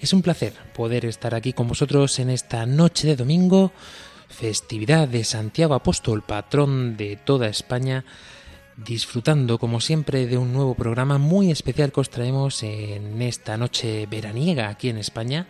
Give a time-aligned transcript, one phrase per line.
[0.00, 3.70] Es un placer poder estar aquí con vosotros en esta noche de domingo,
[4.28, 8.06] festividad de Santiago Apóstol, patrón de toda España,
[8.78, 14.06] disfrutando como siempre de un nuevo programa muy especial que os traemos en esta noche
[14.06, 15.48] veraniega aquí en España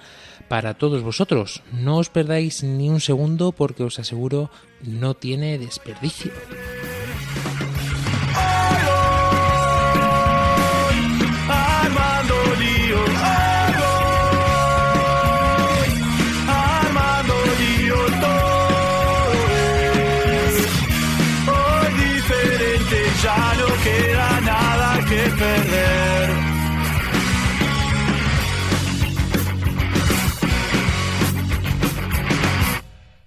[0.49, 1.63] para todos vosotros.
[1.73, 4.51] No os perdáis ni un segundo porque os aseguro
[4.83, 6.33] no tiene desperdicio.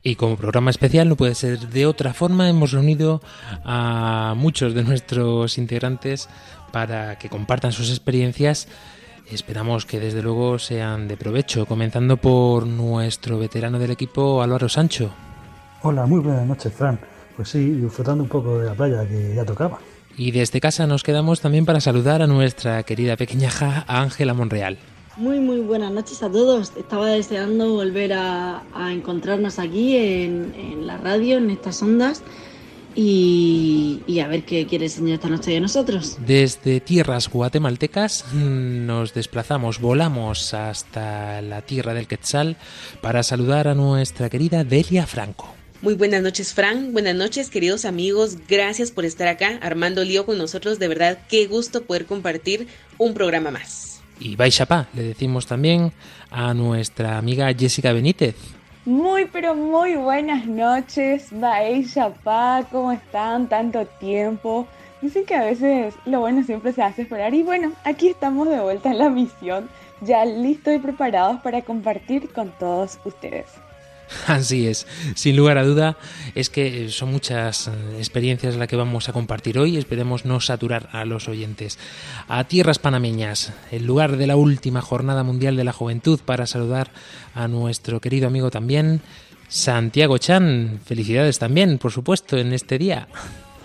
[0.05, 3.21] Y como programa especial no puede ser de otra forma, hemos reunido
[3.63, 6.27] a muchos de nuestros integrantes
[6.73, 8.67] para que compartan sus experiencias.
[9.31, 15.09] Esperamos que desde luego sean de provecho, comenzando por nuestro veterano del equipo Álvaro Sancho.
[15.83, 16.99] Hola, muy buenas noches, Fran.
[17.37, 19.79] Pues sí, disfrutando un poco de la playa que ya tocaba.
[20.17, 24.77] Y desde casa nos quedamos también para saludar a nuestra querida pequeñaja Ángela Monreal.
[25.15, 26.73] Muy, muy buenas noches a todos.
[26.75, 32.23] Estaba deseando volver a, a encontrarnos aquí en, en la radio, en estas ondas,
[32.95, 36.17] y, y a ver qué quiere enseñar esta noche de nosotros.
[36.25, 42.57] Desde tierras guatemaltecas mm, nos desplazamos, volamos hasta la tierra del Quetzal
[43.01, 45.53] para saludar a nuestra querida Delia Franco.
[45.83, 46.93] Muy buenas noches, Fran.
[46.93, 48.37] Buenas noches, queridos amigos.
[48.47, 50.79] Gracias por estar acá, armando lío con nosotros.
[50.79, 53.92] De verdad, qué gusto poder compartir un programa más.
[54.23, 55.91] Y Baixapá, le decimos también
[56.31, 58.35] a nuestra amiga Jessica Benítez.
[58.85, 63.49] Muy, pero muy buenas noches, Baella, Pa, ¿cómo están?
[63.49, 64.65] Tanto tiempo.
[65.01, 67.33] Dicen que a veces lo bueno siempre se hace esperar.
[67.33, 69.67] Y bueno, aquí estamos de vuelta en la misión,
[69.99, 73.47] ya listos y preparados para compartir con todos ustedes.
[74.27, 75.97] Así es, sin lugar a duda,
[76.35, 79.77] es que son muchas eh, experiencias las que vamos a compartir hoy.
[79.77, 81.79] Esperemos no saturar a los oyentes.
[82.27, 86.91] A tierras panameñas, el lugar de la última jornada mundial de la juventud, para saludar
[87.33, 89.01] a nuestro querido amigo también,
[89.47, 90.79] Santiago Chan.
[90.85, 93.07] Felicidades también, por supuesto, en este día.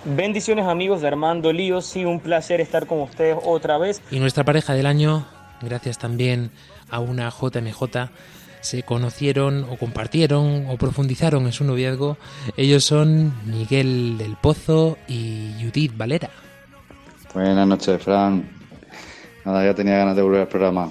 [0.05, 4.01] Bendiciones amigos de Armando Lío, sí, un placer estar con ustedes otra vez.
[4.11, 5.27] Y nuestra pareja del año,
[5.61, 6.51] gracias también
[6.89, 8.09] a una JMJ,
[8.61, 12.17] se conocieron o compartieron o profundizaron en su noviazgo.
[12.57, 16.31] Ellos son Miguel del Pozo y Judith Valera.
[17.35, 18.49] Buenas noches, Fran.
[19.45, 20.91] Nada, ya tenía ganas de volver al programa.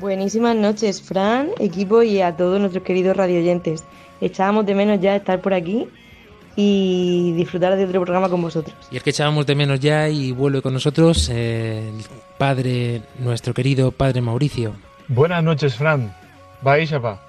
[0.00, 3.84] Buenísimas noches, Fran, equipo y a todos nuestros queridos radioyentes.
[4.20, 5.88] Echábamos de menos ya estar por aquí
[6.54, 8.76] y disfrutar de otro programa con vosotros.
[8.90, 12.04] Y es que echábamos de menos ya y vuelve con nosotros eh, el
[12.36, 14.72] padre, nuestro querido padre Mauricio.
[15.08, 16.12] Buenas noches, Fran.
[16.62, 17.20] Baixapa,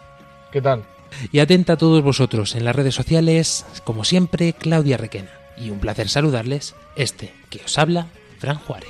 [0.51, 0.83] ¿qué tal?
[1.31, 5.31] Y atenta a todos vosotros en las redes sociales, como siempre, Claudia Requena.
[5.57, 8.07] Y un placer saludarles, este que os habla,
[8.39, 8.89] Fran Juárez.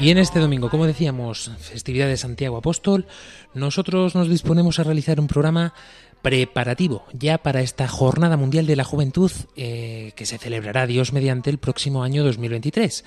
[0.00, 3.06] Y en este domingo, como decíamos, festividad de Santiago Apóstol,
[3.52, 5.74] nosotros nos disponemos a realizar un programa
[6.22, 11.50] preparativo ya para esta Jornada Mundial de la Juventud eh, que se celebrará Dios mediante
[11.50, 13.04] el próximo año 2023.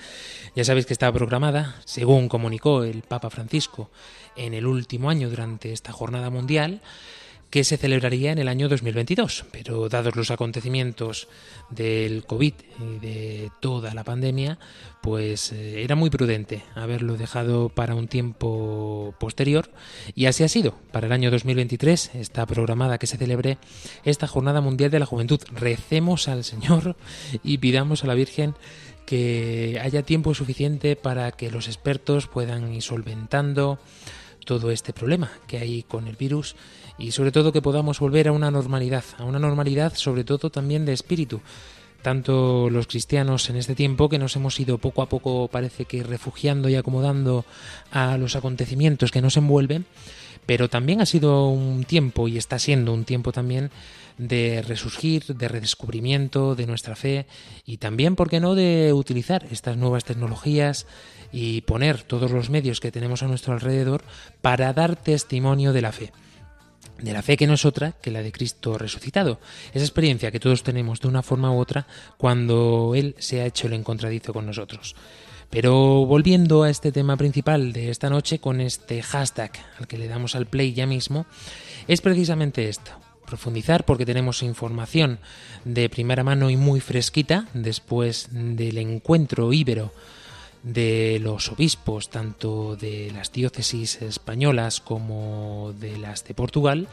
[0.54, 3.90] Ya sabéis que estaba programada, según comunicó el Papa Francisco
[4.36, 6.80] en el último año durante esta Jornada Mundial,
[7.54, 9.44] que se celebraría en el año 2022.
[9.52, 11.28] Pero dados los acontecimientos
[11.70, 14.58] del COVID y de toda la pandemia,
[15.00, 19.70] pues eh, era muy prudente haberlo dejado para un tiempo posterior
[20.16, 20.74] y así ha sido.
[20.90, 23.58] Para el año 2023 está programada que se celebre
[24.02, 25.38] esta Jornada Mundial de la Juventud.
[25.52, 26.96] Recemos al Señor
[27.44, 28.56] y pidamos a la Virgen
[29.06, 33.78] que haya tiempo suficiente para que los expertos puedan ir solventando
[34.44, 36.56] todo este problema que hay con el virus
[36.98, 40.84] y sobre todo que podamos volver a una normalidad, a una normalidad sobre todo también
[40.84, 41.40] de espíritu.
[42.02, 46.02] Tanto los cristianos en este tiempo que nos hemos ido poco a poco parece que
[46.02, 47.46] refugiando y acomodando
[47.90, 49.86] a los acontecimientos que nos envuelven,
[50.44, 53.70] pero también ha sido un tiempo y está siendo un tiempo también
[54.18, 57.26] de resurgir, de redescubrimiento de nuestra fe
[57.64, 60.86] y también, ¿por qué no?, de utilizar estas nuevas tecnologías
[61.32, 64.04] y poner todos los medios que tenemos a nuestro alrededor
[64.42, 66.12] para dar testimonio de la fe
[67.00, 69.40] de la fe que no es otra que la de Cristo resucitado.
[69.72, 71.86] Esa experiencia que todos tenemos de una forma u otra
[72.16, 74.94] cuando Él se ha hecho el encontradizo con nosotros.
[75.50, 80.08] Pero volviendo a este tema principal de esta noche con este hashtag al que le
[80.08, 81.26] damos al play ya mismo,
[81.86, 82.90] es precisamente esto.
[83.26, 85.18] Profundizar porque tenemos información
[85.64, 89.92] de primera mano y muy fresquita después del encuentro íbero
[90.64, 96.88] de los obispos, tanto de las diócesis españolas como de las de Portugal,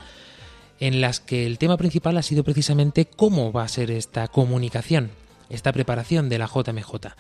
[0.79, 5.12] en las que el tema principal ha sido precisamente cómo va a ser esta comunicación,
[5.50, 7.15] esta preparación de la JMJ.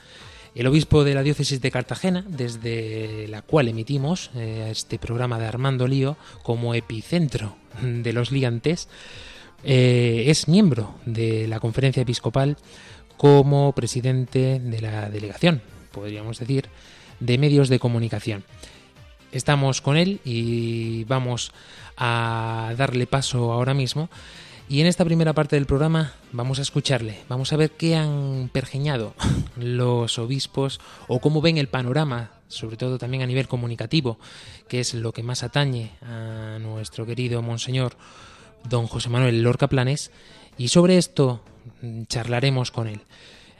[0.53, 5.45] El obispo de la diócesis de Cartagena, desde la cual emitimos eh, este programa de
[5.45, 8.89] Armando Lío como epicentro de los liantes,
[9.63, 12.57] eh, es miembro de la conferencia episcopal
[13.15, 15.61] como presidente de la delegación
[15.91, 16.69] podríamos decir,
[17.19, 18.43] de medios de comunicación.
[19.31, 21.51] Estamos con él y vamos
[21.97, 24.09] a darle paso ahora mismo.
[24.67, 28.49] Y en esta primera parte del programa vamos a escucharle, vamos a ver qué han
[28.53, 29.13] pergeñado
[29.57, 34.17] los obispos o cómo ven el panorama, sobre todo también a nivel comunicativo,
[34.69, 37.97] que es lo que más atañe a nuestro querido Monseñor
[38.69, 40.11] don José Manuel Lorca Planes.
[40.57, 41.41] Y sobre esto
[42.07, 43.01] charlaremos con él.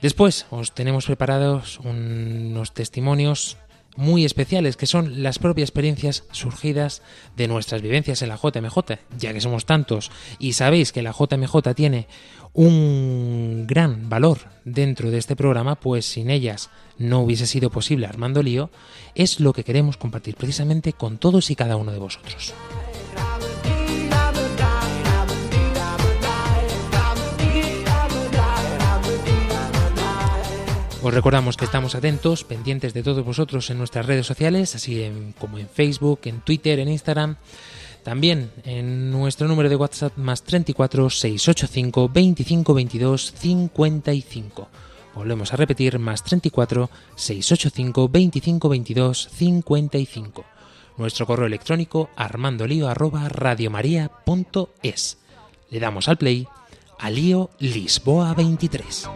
[0.01, 3.57] Después os tenemos preparados unos testimonios
[3.95, 7.01] muy especiales que son las propias experiencias surgidas
[7.36, 8.77] de nuestras vivencias en la JMJ,
[9.18, 12.07] ya que somos tantos y sabéis que la JMJ tiene
[12.53, 18.44] un gran valor dentro de este programa, pues sin ellas no hubiese sido posible Armando
[18.44, 18.71] Lío,
[19.15, 22.54] es lo que queremos compartir precisamente con todos y cada uno de vosotros.
[31.03, 35.09] Os recordamos que estamos atentos, pendientes de todos vosotros en nuestras redes sociales, así
[35.39, 37.38] como en Facebook, en Twitter, en Instagram.
[38.03, 44.68] También en nuestro número de WhatsApp más 34 685 25 22 55.
[45.15, 50.45] Volvemos a repetir más 34 685 25 22 55.
[50.97, 55.18] Nuestro correo electrónico armandolio arroba radiomaria.es.
[55.71, 56.47] Le damos al play
[57.01, 59.09] a Lío Lisboa 23.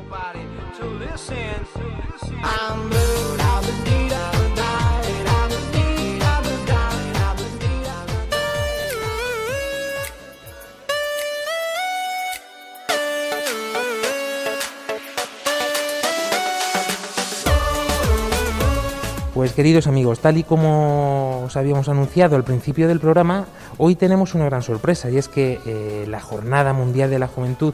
[19.36, 23.46] Pues queridos amigos, tal y como os habíamos anunciado al principio del programa,
[23.78, 27.74] hoy tenemos una gran sorpresa y es que eh, la Jornada Mundial de la Juventud,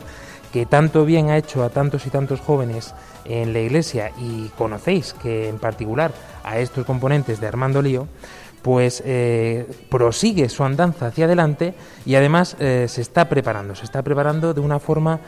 [0.52, 5.14] que tanto bien ha hecho a tantos y tantos jóvenes en la Iglesia y conocéis
[5.14, 6.12] que en particular
[6.44, 8.08] a estos componentes de Armando Lío,
[8.62, 11.74] pues eh, prosigue su andanza hacia adelante
[12.06, 15.22] y además eh, se está preparando, se está preparando de una forma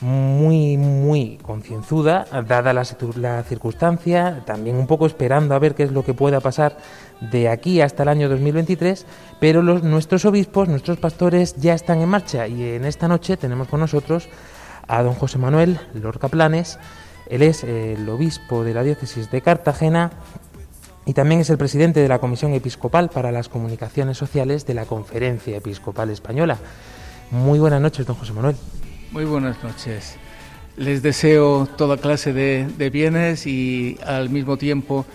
[0.00, 6.04] muy, muy concienzuda, dada la, circunstancia, también un poco esperando a ver qué es lo
[6.04, 6.76] que pueda pasar
[7.20, 9.06] de aquí hasta el año 2023,
[9.40, 13.68] pero los, nuestros obispos, nuestros pastores ya están en marcha y en esta noche tenemos
[13.68, 14.28] con nosotros
[14.86, 16.78] a don José Manuel Lorca Planes,
[17.28, 20.12] él es el obispo de la diócesis de Cartagena
[21.06, 24.84] y también es el presidente de la Comisión Episcopal para las Comunicaciones Sociales de la
[24.84, 26.58] Conferencia Episcopal Española.
[27.30, 28.56] Muy buenas noches, don José Manuel.
[29.12, 30.16] Muy buenas noches.
[30.76, 35.06] Les deseo toda clase de, bienes y al mismo tiempo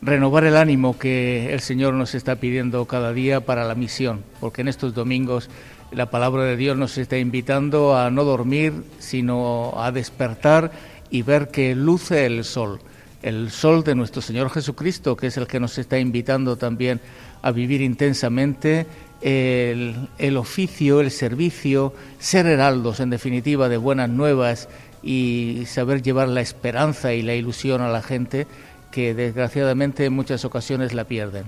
[0.00, 4.62] renovar el ánimo que el Señor nos está pidiendo cada día para la misión, porque
[4.62, 5.50] en estos domingos
[5.92, 10.72] la palabra de Dios nos está invitando a no dormir, sino a despertar
[11.10, 12.80] y ver que luce el sol,
[13.22, 17.00] el sol de nuestro Señor Jesucristo, que es el que nos está invitando también
[17.42, 18.86] a vivir intensamente
[19.24, 24.68] el, el oficio, el servicio, ser heraldos, en definitiva, de buenas nuevas
[25.02, 28.46] y saber llevar la esperanza y la ilusión a la gente
[28.90, 31.44] que desgraciadamente en muchas ocasiones la pierden.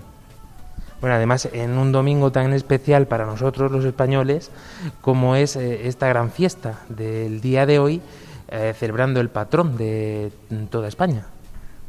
[1.01, 4.51] Bueno, además, en un domingo tan especial para nosotros los españoles,
[5.03, 8.01] como es eh, esta gran fiesta del día de hoy,
[8.49, 10.33] eh, celebrando el patrón de
[10.71, 11.27] toda España.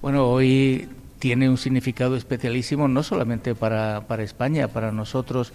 [0.01, 0.89] Bueno, hoy
[1.20, 5.54] tiene un significado especialísimo no solamente para, para España, para nosotros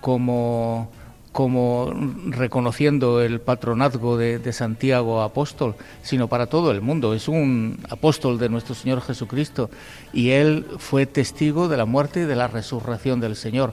[0.00, 0.90] como,
[1.32, 1.92] como
[2.26, 7.14] reconociendo el patronazgo de, Santiago apóstol, sino para todo el mundo.
[7.14, 9.70] Es un apóstol de nuestro Señor Jesucristo
[10.12, 13.72] y él fue testigo de la muerte y de la resurrección del Señor.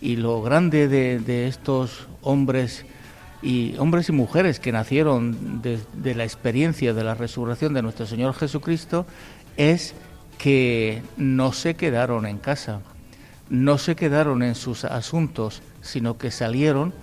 [0.00, 2.86] Y lo grande de, de estos hombres
[3.42, 8.06] y hombres y mujeres que nacieron de, de la experiencia de la resurrección de nuestro
[8.06, 9.06] Señor Jesucristo
[9.56, 9.94] es
[10.40, 12.80] que no se quedaron en casa,
[13.50, 16.94] no se quedaron en sus asuntos, sino que salieron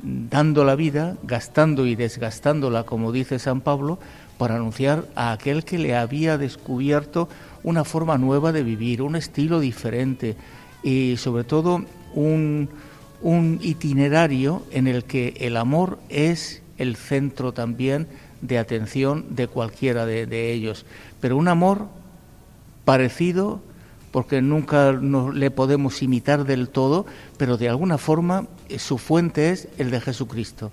[0.00, 3.98] dando la vida, gastando y desgastándola, como dice San Pablo,
[4.38, 7.28] para anunciar a aquel que le había descubierto
[7.64, 10.36] una forma nueva de vivir, un estilo diferente
[10.84, 11.84] y sobre todo
[12.14, 12.68] un,
[13.22, 18.06] un itinerario en el que el amor es el centro también
[18.40, 20.86] de atención de cualquiera de, de ellos,
[21.20, 21.88] pero un amor
[22.84, 23.60] parecido,
[24.14, 27.04] porque nunca nos le podemos imitar del todo,
[27.36, 30.70] pero de alguna forma eh, su fuente es el de Jesucristo.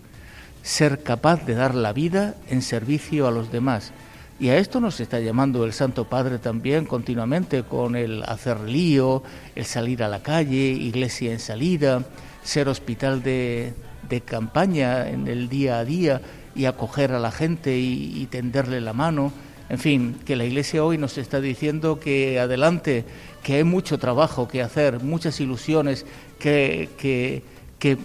[0.62, 3.94] Ser capaz de dar la vida en servicio a los demás.
[4.40, 9.24] Y a esto nos está llamando el Santo Padre también continuamente con el hacer lío,
[9.56, 12.04] el salir a la calle, iglesia en salida,
[12.44, 13.74] ser hospital de,
[14.08, 16.22] de campaña en el día a día
[16.54, 19.32] y acoger a la gente y, y tenderle la mano
[19.72, 23.06] en fin, que la Iglesia hoy nos está diciendo que adelante,
[23.42, 26.06] que hay mucho trabajo que hacer, muchas ilusiones,
[26.40, 27.42] que, que,
[27.80, 27.98] que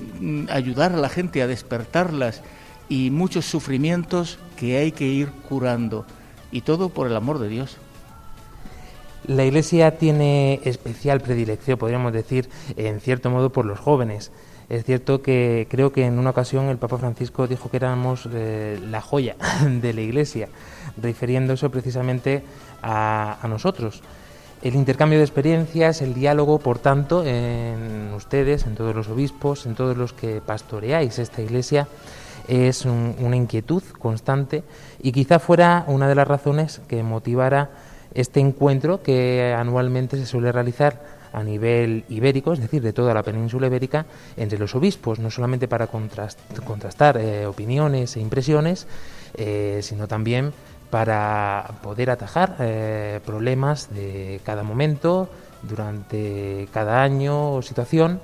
[0.49, 2.41] ayudar a la gente a despertarlas
[2.89, 6.07] y muchos sufrimientos que hay que ir curando.
[6.53, 7.79] Y todo por el amor de Dios.
[9.27, 14.31] La Iglesia tiene especial predilección, podríamos decir, en cierto modo, por los jóvenes.
[14.69, 18.81] Es cierto que creo que en una ocasión el Papa Francisco dijo que éramos eh,
[18.91, 19.37] la joya
[19.81, 20.49] de la Iglesia,
[21.01, 22.43] refiriéndose precisamente
[22.83, 24.03] a, a, nosotros.
[24.63, 29.77] El intercambio de experiencias, el diálogo, por tanto, en ustedes, en todos los obispos, en
[29.77, 31.87] todos los que pastoreáis esta Iglesia,
[32.49, 34.65] es un, una inquietud constante
[35.01, 37.71] y quizá fuera una de las razones que motivara
[38.15, 43.23] este encuentro que anualmente se suele realizar a nivel ibérico, es decir, de toda la
[43.23, 44.06] península ibérica,
[44.37, 48.87] entre los obispos, no solamente para contrast, contrastar eh, opiniones e impresiones,
[49.35, 50.52] eh, sino también
[50.90, 55.28] para poder atajar eh, problemas de cada momento,
[55.62, 58.21] durante cada año o situación,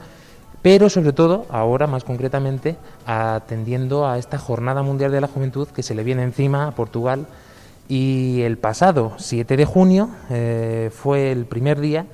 [0.61, 5.82] pero sobre todo ahora más concretamente atendiendo a esta Jornada Mundial de la Juventud que
[5.82, 7.26] se le viene encima a Portugal.
[7.88, 10.09] Y el pasado 7 de junio
[10.92, 12.06] fue el primer día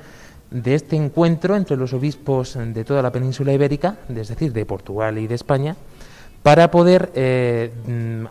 [0.50, 5.18] de este encuentro entre los obispos de toda la península ibérica, es decir, de Portugal
[5.18, 5.76] y de España,
[6.42, 7.72] para poder eh,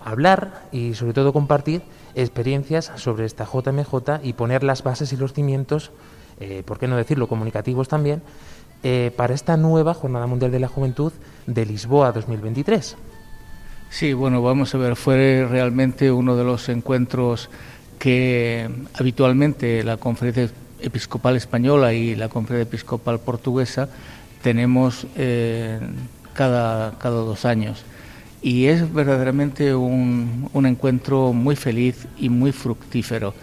[0.03, 1.81] hablar y sobre todo compartir
[2.15, 5.91] experiencias sobre esta JMJ y poner las bases y los cimientos,
[6.39, 8.21] eh, por qué no decirlo, comunicativos también,
[8.83, 11.11] eh, para esta nueva Jornada Mundial de la Juventud
[11.45, 12.95] de Lisboa 2023.
[13.89, 17.49] Sí, bueno, vamos a ver, fue realmente uno de los encuentros
[17.99, 20.49] que habitualmente la conferencia
[20.81, 23.89] episcopal española y la conferencia episcopal portuguesa
[24.41, 25.79] tenemos eh,
[26.33, 27.83] cada, cada dos años.
[28.41, 33.33] Y es verdaderamente un, un encuentro muy feliz y muy fructífero.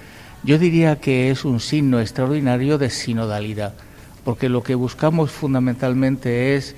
[0.45, 3.75] Yo diría que es un signo extraordinario de sinodalidad,
[4.25, 6.77] porque lo que buscamos fundamentalmente es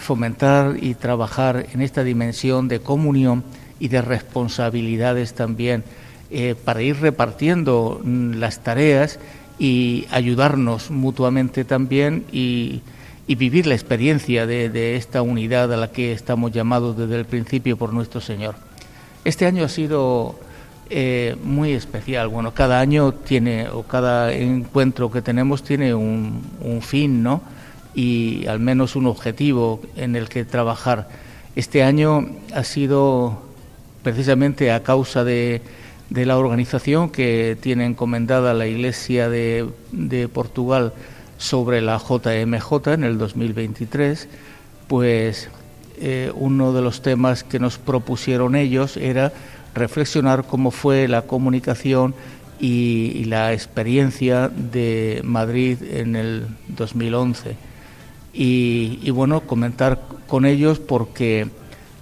[0.00, 3.44] fomentar y trabajar en esta dimensión de comunión
[3.80, 5.84] y de responsabilidades también,
[6.30, 9.18] eh, para ir repartiendo las tareas
[9.58, 12.82] y ayudarnos mutuamente también y,
[13.26, 17.92] vivir la experiencia de, esta unidad a la que estamos llamados desde el principio por
[17.92, 18.54] nuestro Señor.
[19.24, 20.38] Este año ha sido
[20.88, 22.28] eh, muy especial.
[22.28, 27.42] Bueno, cada año tiene, o cada encuentro que tenemos tiene un fin, ¿no?
[27.94, 31.08] Y al menos un objetivo en el que trabajar.
[31.54, 33.42] Este año ha sido
[34.02, 35.60] precisamente a causa de
[36.10, 40.92] de la organización que tiene encomendada la Iglesia de, de Portugal
[41.36, 44.28] sobre la JMJ en el 2023,
[44.88, 45.48] pues
[45.98, 49.32] eh, uno de los temas que nos propusieron ellos era
[49.74, 52.14] reflexionar cómo fue la comunicación
[52.60, 57.56] y, la experiencia de Madrid en el 2011.
[58.32, 61.48] Y, y bueno, comentar con ellos porque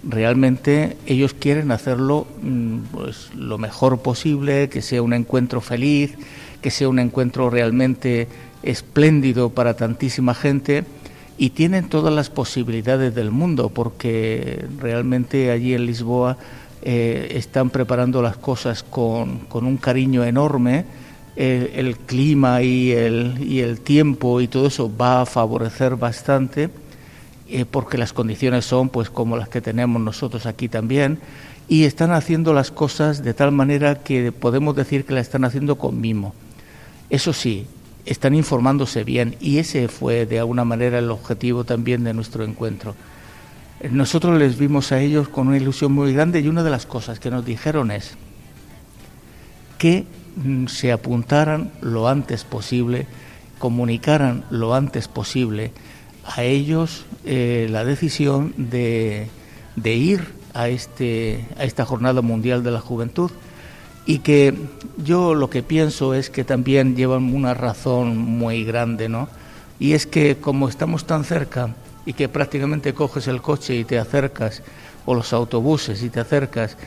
[0.03, 6.15] realmente ellos quieren hacerlo mm, pues, lo mejor posible, que sea un encuentro feliz,
[6.61, 8.27] que sea un encuentro realmente
[8.63, 10.83] espléndido para tantísima gente
[11.37, 16.37] y tienen todas las posibilidades del mundo porque realmente allí en Lisboa
[16.81, 20.85] eh, están preparando las cosas con, con un cariño enorme.
[21.35, 26.71] El, el clima y el, y el tiempo y todo eso va a favorecer bastante
[27.49, 31.19] eh, porque las condiciones son pues como las que tenemos nosotros aquí también
[31.69, 35.77] y están haciendo las cosas de tal manera que podemos decir que la están haciendo
[35.77, 36.33] con mimo.
[37.09, 37.67] Eso sí,
[38.05, 42.95] están informándose bien y ese fue de alguna manera el objetivo también de nuestro encuentro.
[43.91, 47.19] Nosotros les vimos a ellos con una ilusión muy grande y una de las cosas
[47.19, 48.15] que nos dijeron es
[49.77, 53.07] que mm, se apuntaran lo antes posible,
[53.59, 55.71] comunicaran lo antes posible
[56.27, 59.27] a ellos eh, la decisión de,
[59.75, 63.31] de ir a, este, a esta Jornada Mundial de la Juventud
[64.05, 64.53] y que
[65.03, 69.27] yo lo que pienso es que también llevan una razón muy grande, ¿no?
[69.79, 73.99] Y es que como estamos tan cerca y que prácticamente coges el coche y te
[73.99, 74.63] acercas,
[75.05, 76.77] o los autobuses y te acercas,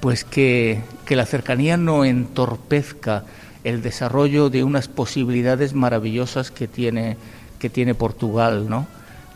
[0.00, 3.24] pues que, que la cercanía no entorpezca
[3.64, 7.16] el desarrollo de unas posibilidades maravillosas que tiene,
[7.58, 8.86] que tiene Portugal, ¿no?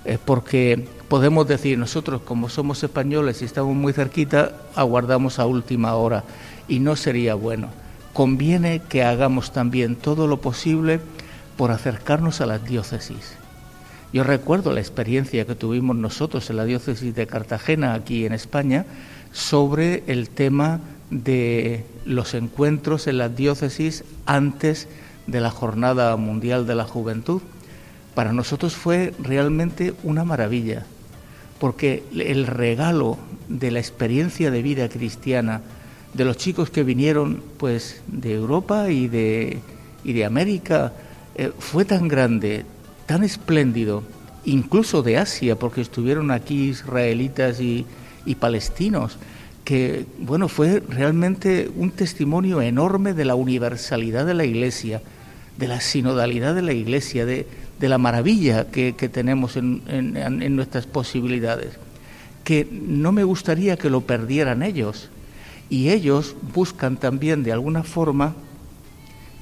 [0.04, 5.94] Eh, porque podemos decir, nosotros como somos españoles y estamos muy cerquita, aguardamos a última
[5.94, 6.24] hora
[6.68, 7.68] y no sería bueno.
[8.12, 11.00] Conviene que hagamos también todo lo posible
[11.56, 13.36] por acercarnos a las diócesis.
[14.12, 18.84] Yo recuerdo la experiencia que tuvimos nosotros en la diócesis de Cartagena, aquí en España,
[19.32, 20.80] sobre el tema
[21.10, 24.88] de los encuentros en las diócesis antes
[25.26, 27.40] de la Jornada Mundial de la Juventud.
[28.14, 30.84] Para nosotros fue realmente una maravilla,
[31.58, 35.62] porque el regalo de la experiencia de vida cristiana
[36.14, 39.58] de los chicos que vinieron pues de Europa y de,
[40.04, 40.92] y de América
[41.34, 42.64] eh, fue tan grande,
[43.06, 44.02] tan espléndido,
[44.44, 47.86] incluso de Asia, porque estuvieron aquí israelitas y,
[48.26, 49.18] y palestinos,
[49.64, 55.00] que bueno, fue realmente un testimonio enorme de la universalidad de la Iglesia,
[55.56, 57.46] de la sinodalidad de la Iglesia, de,
[57.82, 61.80] de la maravilla que, tenemos en, en, en nuestras posibilidades,
[62.44, 65.10] que no me gustaría que lo perdieran ellos
[65.68, 68.36] y ellos buscan también de alguna forma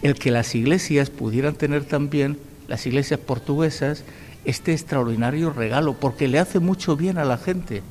[0.00, 4.04] el que las iglesias pudieran tener también, las iglesias portuguesas,
[4.46, 7.82] este extraordinario regalo, porque le hace mucho bien a la gente,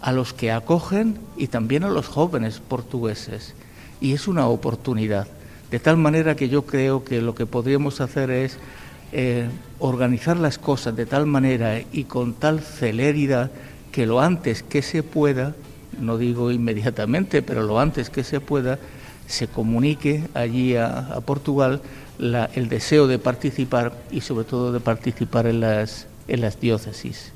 [0.00, 3.52] a los que acogen y también a los jóvenes portugueses.
[4.00, 5.26] Y es una oportunidad.
[5.70, 8.56] De tal manera que yo creo que lo que podríamos hacer es
[9.12, 13.50] eh, organizar las cosas de tal manera y con tal celeridad
[13.92, 15.54] que lo antes que se pueda
[16.00, 18.78] no digo inmediatamente, pero lo antes que se pueda,
[19.26, 21.80] se comunique allí a, Portugal
[22.18, 27.32] la, el deseo de participar y sobre todo de participar en las, en las diócesis.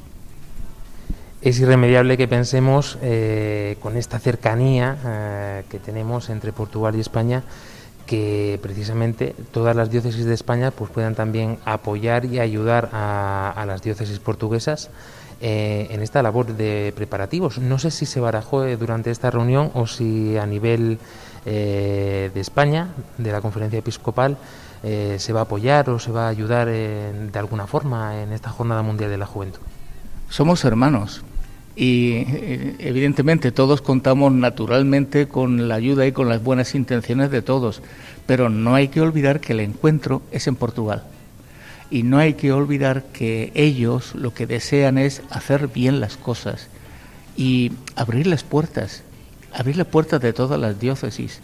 [1.42, 7.42] Es irremediable que pensemos eh, con esta cercanía eh, que tenemos entre Portugal y España
[8.10, 13.82] que precisamente todas las diócesis de España pues puedan también apoyar y ayudar a, las
[13.82, 14.90] diócesis portuguesas
[15.40, 17.58] eh, en esta labor de preparativos.
[17.58, 20.98] No sé si se barajó eh, durante esta reunión o si a nivel
[21.46, 24.38] eh, de España, de la conferencia episcopal,
[24.82, 28.82] se va a apoyar o se va a ayudar de alguna forma en esta Jornada
[28.82, 29.60] Mundial de la Juventud.
[30.30, 31.22] Somos hermanos
[31.76, 37.42] y eh, evidentemente todos contamos naturalmente con la ayuda y con las buenas intenciones de
[37.42, 37.82] todos,
[38.26, 41.04] pero no hay que olvidar que el encuentro es en Portugal.
[41.90, 46.68] Y no hay que olvidar que ellos lo que desean es hacer bien las cosas
[47.36, 49.02] y abrir las puertas,
[49.52, 51.40] abrir las puertas de todas las diócesis.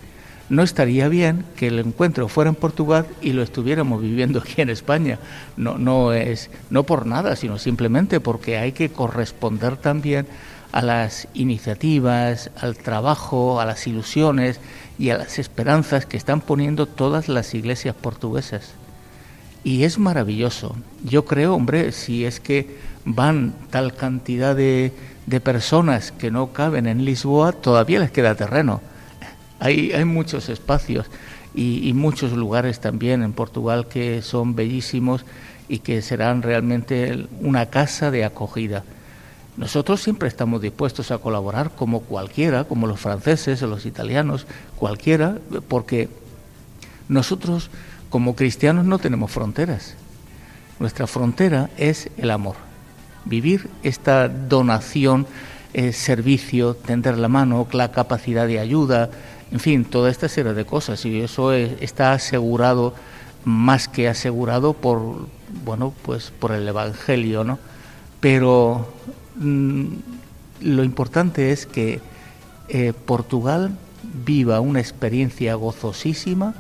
[0.49, 4.71] No estaría bien que el encuentro fuera en Portugal y lo estuviéramos viviendo aquí en
[4.71, 5.19] España.
[5.57, 10.27] No, no es no por nada, sino simplemente porque hay que corresponder también
[10.71, 14.61] a las iniciativas, al trabajo, a las ilusiones
[14.99, 18.73] y a las esperanzas que están poniendo todas las iglesias portuguesas.
[19.65, 20.77] Y es maravilloso.
[21.03, 24.93] Yo creo, hombre, si es que van tal cantidad de,
[25.27, 28.81] de personas que no caben en Lisboa, todavía les queda terreno.
[29.59, 31.07] Hay, hay muchos espacios
[31.55, 35.25] y, y muchos lugares también en Portugal que son bellísimos
[35.69, 38.85] y que serán realmente una casa de acogida.
[39.57, 45.39] Nosotros siempre estamos dispuestos a colaborar como cualquiera, como los franceses o los italianos, cualquiera,
[45.69, 46.11] porque
[47.09, 47.71] nosotros
[48.11, 49.95] como cristianos no tenemos fronteras.
[50.79, 52.57] Nuestra frontera es el amor.
[53.25, 55.27] Vivir esta donación,
[55.73, 59.11] eh, servicio, tender la mano, la capacidad de ayuda,
[59.53, 61.05] en fin, toda esta serie de cosas.
[61.05, 62.95] Y eso eh, está asegurado,
[63.45, 65.27] más que asegurado, por,
[65.65, 67.59] bueno, pues por el Evangelio, ¿no?
[68.21, 68.87] Pero
[69.37, 69.87] mm,
[70.63, 72.01] lo importante es que
[72.69, 73.77] eh, Portugal
[74.25, 76.55] viva una experiencia gozosísima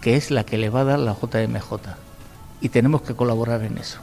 [0.00, 1.72] que es la que le va a dar la JMJ.
[2.60, 4.00] Y tenemos que colaborar en eso.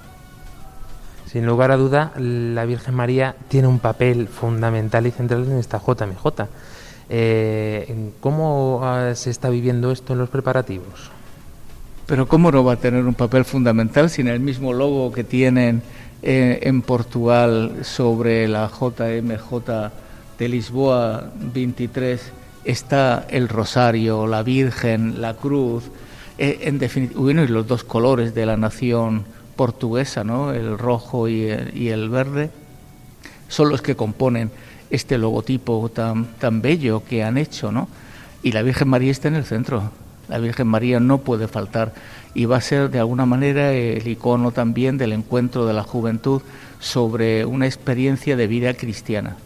[1.25, 5.79] Sin lugar a duda, la Virgen María tiene un papel fundamental y central en esta
[5.79, 6.47] JMJ.
[7.09, 11.11] Eh, ¿Cómo ah, se está viviendo esto en los preparativos?
[12.05, 15.81] Pero ¿cómo no va a tener un papel fundamental sin el mismo logo que tienen
[16.21, 19.91] eh, en Portugal sobre la JMJ
[20.39, 22.31] de Lisboa 23
[22.63, 25.85] está el rosario, la Virgen, la cruz,
[26.37, 30.53] eh, en definitiva, bueno, y los dos colores de la nación portuguesa, ¿no?
[30.53, 32.51] el rojo y el, y el verde,
[33.47, 34.51] son los que componen
[34.89, 37.87] este logotipo tan, tan bello que han hecho, ¿no?
[38.43, 39.91] Y la Virgen María está en el centro.
[40.29, 41.93] La Virgen María no puede faltar
[42.33, 46.41] y va a ser de alguna manera el icono también del encuentro de la juventud
[46.79, 49.37] sobre una experiencia de vida cristiana.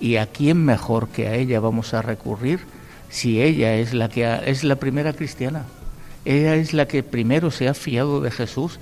[0.00, 2.60] ¿Y a quién mejor que a ella vamos a recurrir
[3.10, 5.64] si ella es la que es la primera cristiana?
[6.24, 8.80] Ella es la que primero se ha fiado de Jesús,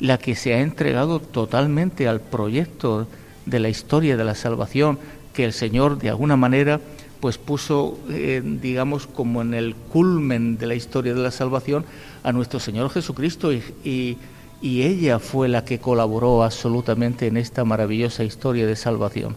[0.00, 3.08] la que se ha entregado totalmente al proyecto
[3.46, 4.98] de la historia de la salvación
[5.34, 6.80] que el Señor de alguna manera
[7.20, 11.84] pues puso, eh, digamos, como en el culmen de la historia de la salvación
[12.22, 14.18] a nuestro Señor Jesucristo y, y,
[14.60, 19.36] y ella fue la que colaboró absolutamente en esta maravillosa historia de salvación.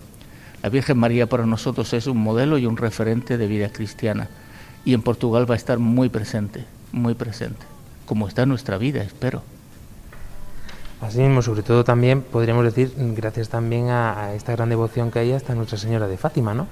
[0.64, 4.30] La Virgen María para nosotros es un modelo y un referente de vida cristiana
[4.84, 7.66] y en Portugal va a estar muy presente, muy presente,
[8.06, 9.44] como está nuestra vida, espero.
[11.02, 15.20] Así mismo, sobre todo también podríamos decir, gracias también a, a esta gran devoción que
[15.20, 16.68] hay hasta Nuestra Señora de Fátima, ¿no?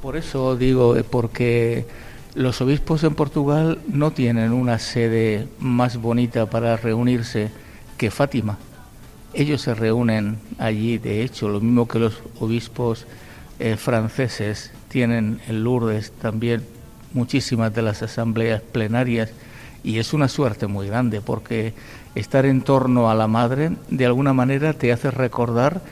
[0.00, 1.86] Por eso digo, eh, porque
[2.34, 7.50] los obispos en Portugal no tienen una sede más bonita para reunirse
[7.98, 8.58] que Fátima.
[9.34, 13.06] Ellos se reúnen allí, de hecho, lo mismo que los obispos
[13.58, 16.62] eh, franceses tienen en Lourdes también
[17.12, 19.30] muchísimas de las asambleas plenarias
[19.84, 21.74] y es una suerte muy grande porque
[22.14, 25.82] estar en torno a la madre de alguna manera te hace recordar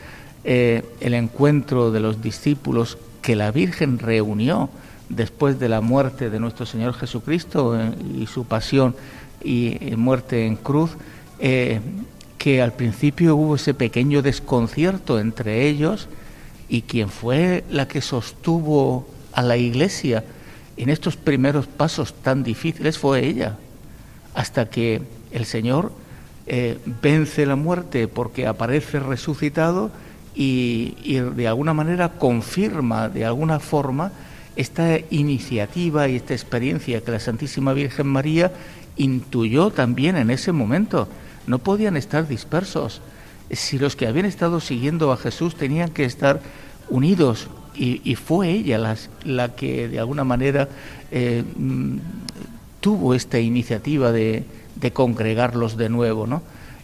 [0.43, 4.69] eh, el encuentro de los discípulos que la Virgen reunió
[5.09, 8.95] después de la muerte de nuestro Señor Jesucristo eh, y su pasión
[9.43, 10.91] y, y muerte en cruz,
[11.39, 11.79] eh,
[12.37, 16.07] que al principio hubo ese pequeño desconcierto entre ellos
[16.69, 20.23] y quien fue la que sostuvo a la iglesia
[20.77, 23.57] en estos primeros pasos tan difíciles fue ella,
[24.33, 25.91] hasta que el Señor
[26.53, 29.89] eh, vence la muerte porque aparece resucitado
[30.35, 34.11] y, de alguna manera confirma de alguna forma
[34.57, 38.51] esta iniciativa y esta experiencia que la Santísima Virgen María
[38.97, 41.07] intuyó también en ese momento.
[41.47, 43.01] No podían estar dispersos.
[43.49, 46.41] Si los que habían estado siguiendo a Jesús tenían que estar
[46.89, 50.67] unidos y, fue ella la, que de alguna manera
[51.11, 51.45] eh,
[52.81, 54.43] tuvo esta iniciativa de,
[54.81, 56.41] de congregarlos de nuevo, ¿no?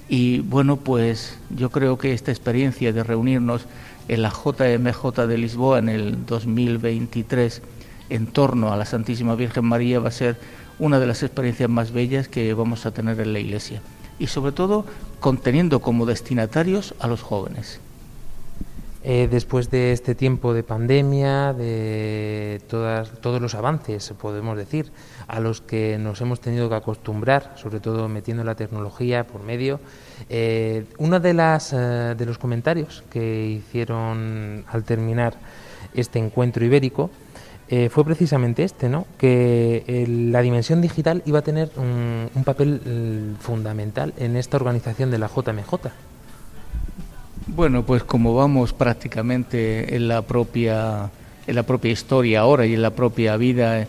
[0.09, 3.65] Y bueno, pues yo creo que esta experiencia de reunirnos
[4.07, 7.61] en la JMJ de Lisboa en el 2023
[8.09, 10.37] en torno a la Santísima Virgen María va a ser
[10.79, 13.81] una de las experiencias más bellas que vamos a tener en la Iglesia.
[14.19, 14.85] Y sobre todo
[15.19, 17.81] conteniendo como destinatarios a los jóvenes.
[19.03, 24.91] Eh, después de este tiempo de pandemia, de todos los avances, podemos decir,
[25.27, 29.79] a los que nos hemos tenido que acostumbrar, sobre todo metiendo la tecnología por medio,
[30.29, 35.35] eh, uno de, las, eh, de los comentarios que hicieron al terminar
[35.93, 37.09] este encuentro ibérico
[37.69, 39.05] eh, fue precisamente este, ¿no?
[39.17, 45.11] que el, la dimensión digital iba a tener un, papel eh, fundamental en esta organización
[45.11, 45.73] de la JMJ.
[47.47, 51.09] Bueno, pues como vamos prácticamente en la propia
[51.45, 53.87] en la propia historia ahora y en la propia vida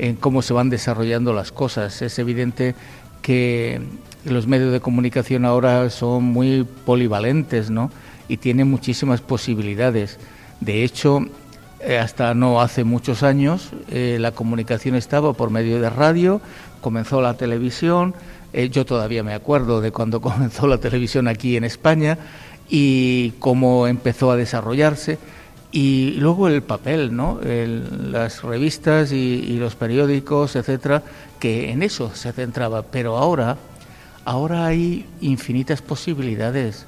[0.00, 2.74] en cómo se van desarrollando las cosas, es evidente
[3.22, 3.80] que
[4.24, 7.90] los medios de comunicación ahora son muy polivalentes, ¿no?
[8.28, 10.18] Y tienen muchísimas posibilidades.
[10.60, 11.26] De hecho,
[11.82, 16.42] Eh, hasta no hace muchos años eh, la comunicación estaba por medio de radio,
[16.82, 18.14] comenzó la televisión,
[18.52, 22.18] eh, yo todavía me acuerdo de cuando comenzó la televisión aquí en España
[22.68, 25.18] y cómo empezó a desarrollarse.
[25.72, 27.40] Y luego el papel, ¿no?
[27.42, 31.02] El- las revistas y, los periódicos, etcétera,
[31.38, 32.82] que en eso se centraba.
[32.82, 33.56] Pero ahora,
[34.24, 36.86] ahora hay infinitas posibilidades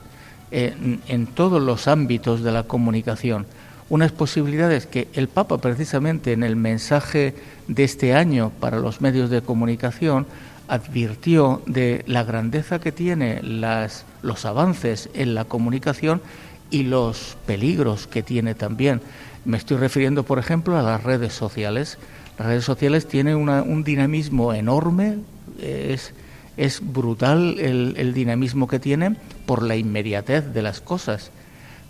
[0.50, 3.46] en, en todos los ámbitos de la comunicación.
[3.88, 7.34] Unas posibilidades que el Papa, precisamente en el mensaje
[7.68, 10.26] de este año para los medios de comunicación,
[10.66, 16.22] advirtió de la grandeza que tiene las, los avances en la comunicación
[16.72, 19.00] y los peligros que tiene también.
[19.44, 21.98] Me estoy refiriendo, por ejemplo, a las redes sociales.
[22.38, 25.18] Las redes sociales tienen un dinamismo enorme,
[25.60, 26.14] es,
[26.56, 31.30] es brutal el, el dinamismo que tienen por la inmediatez de las cosas,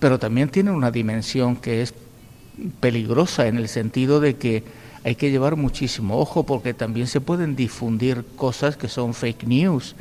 [0.00, 1.94] pero también tienen una dimensión que es
[2.80, 4.64] peligrosa en el sentido de que
[5.04, 9.94] hay que llevar muchísimo ojo porque también se pueden difundir cosas que son fake news,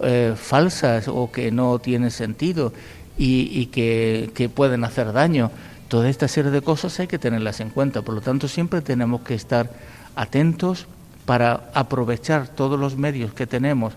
[0.00, 2.72] eh, falsas o que no tienen sentido
[3.18, 5.50] y, y que, que pueden hacer daño.
[5.88, 8.02] Toda esta serie de cosas hay que tenerlas en cuenta.
[8.02, 9.70] Por lo tanto, siempre tenemos que estar
[10.16, 10.86] atentos
[11.26, 13.94] para aprovechar todos los medios que tenemos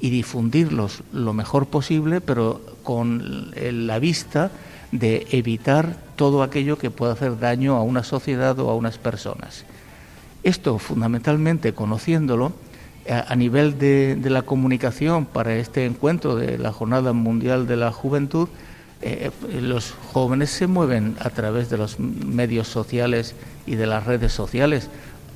[0.00, 4.50] y difundirlos lo mejor posible, pero con la vista
[4.92, 9.64] de evitar todo aquello que pueda hacer daño a una sociedad o a unas personas.
[10.42, 12.52] Esto, fundamentalmente, conociéndolo,
[13.10, 18.48] a, nivel de, la comunicación para este encuentro de la Jornada Mundial de la Juventud,
[19.00, 23.34] eh, los jóvenes se mueven a través de los medios sociales
[23.66, 24.88] y de las redes sociales.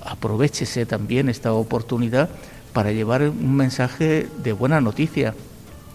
[0.04, 2.28] Aprovechese también esta oportunidad
[2.72, 5.35] para llevar un mensaje de buena noticia,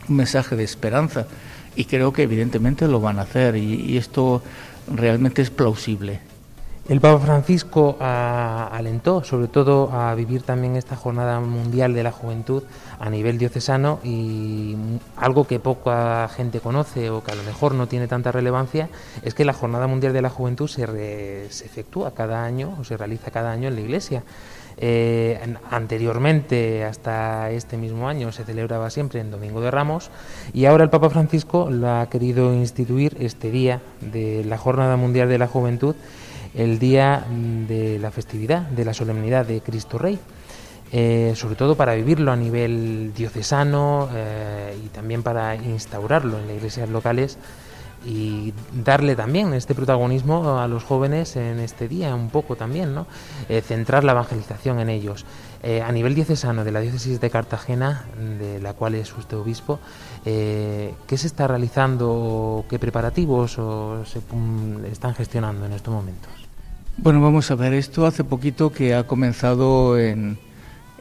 [0.07, 1.27] un mensaje de esperanza.
[1.75, 4.41] Y creo que evidentemente lo van a hacer y esto
[4.87, 6.26] realmente es plausible.
[6.89, 12.13] El Papa Francisco ah, alentó sobre todo a vivir también esta Jornada Mundial de la
[12.13, 12.63] Juventud
[12.97, 14.77] a nivel diocesano y
[15.17, 18.87] algo que poca gente conoce o que a lo mejor no tiene tanta relevancia
[19.21, 22.85] es que la Jornada Mundial de la Juventud se, re- se efectúa cada año o
[22.85, 24.23] se realiza cada año en la Iglesia.
[24.79, 30.09] Eh, an- anteriormente, hasta este mismo año, se celebraba siempre en Domingo de Ramos
[30.53, 35.37] y ahora el Papa Francisco ha querido instituir este día de la Jornada Mundial de
[35.39, 35.95] la Juventud,
[36.57, 40.19] el día mm, de la festividad, de la solemnidad de Cristo Rey.
[40.91, 46.55] Eh, sobre todo para vivirlo a nivel diocesano eh, y también para instaurarlo en las
[46.55, 47.37] iglesias locales
[48.05, 53.05] y darle también este protagonismo a los jóvenes en este día un poco también, ¿no?
[53.49, 55.25] Eh, centrar la evangelización en ellos.
[55.83, 58.05] A nivel diocesano de la diócesis de Cartagena,
[58.39, 59.79] de la cual es usted obispo,
[60.23, 66.36] ¿qué se está realizando, qué preparativos o se mm, están gestionando en estos momentos?
[66.97, 70.37] Bueno, vamos a ver, esto hace poquito que ha comenzado en,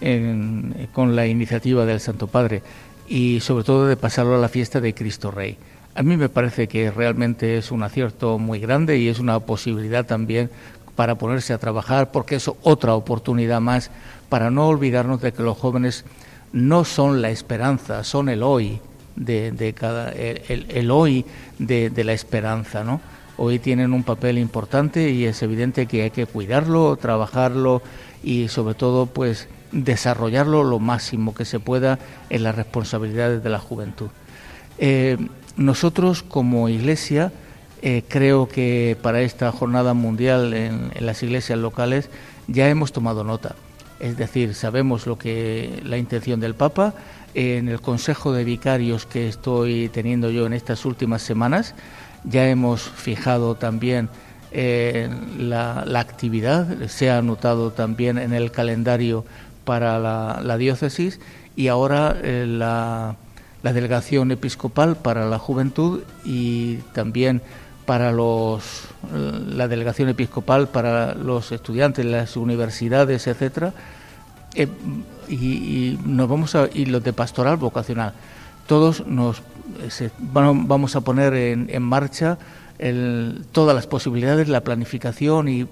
[0.00, 2.62] en- con la iniciativa del Santo Padre
[3.08, 5.56] y sobre todo de pasarlo a la fiesta de Cristo Rey.
[5.94, 10.04] A mí me parece que realmente es un acierto muy grande y es una posibilidad
[10.04, 10.50] también
[10.94, 13.90] para ponerse a trabajar porque es otra oportunidad más
[14.28, 16.04] para no olvidarnos de que los jóvenes
[16.52, 18.80] no son la esperanza, son el hoy
[19.14, 21.24] de, de cada el, hoy
[21.58, 23.00] de, de la esperanza, ¿no?
[23.38, 27.82] Hoy tienen un papel importante y es evidente que hay que cuidarlo, trabajarlo
[28.22, 31.98] y sobre todo pues desarrollarlo lo máximo que se pueda
[32.30, 34.08] en las responsabilidades de la juventud.
[34.78, 35.18] Eh,
[35.56, 37.32] nosotros como iglesia
[37.82, 42.08] eh, creo que para esta jornada mundial en, en las iglesias locales
[42.46, 43.54] ya hemos tomado nota.
[44.00, 46.94] Es decir, sabemos lo que la intención del Papa.
[47.34, 51.74] En el Consejo de Vicarios que estoy teniendo yo en estas últimas semanas,
[52.26, 54.08] ya hemos fijado también
[54.52, 55.08] eh,
[55.38, 59.24] la, la actividad, se ha anotado también en el calendario
[59.64, 61.20] para la, diócesis
[61.56, 63.16] y ahora eh, la,
[63.62, 67.42] delegación episcopal para la juventud y también
[67.84, 68.62] para los
[69.12, 73.72] la delegación episcopal para los estudiantes las universidades etcétera.
[74.54, 74.68] Eh,
[75.28, 78.12] y, y nos vamos a y los de pastoral vocacional.
[78.68, 79.42] Todos nos
[80.18, 82.38] vamos a poner en, en marcha
[82.78, 85.66] el- todas las posibilidades la planificación y,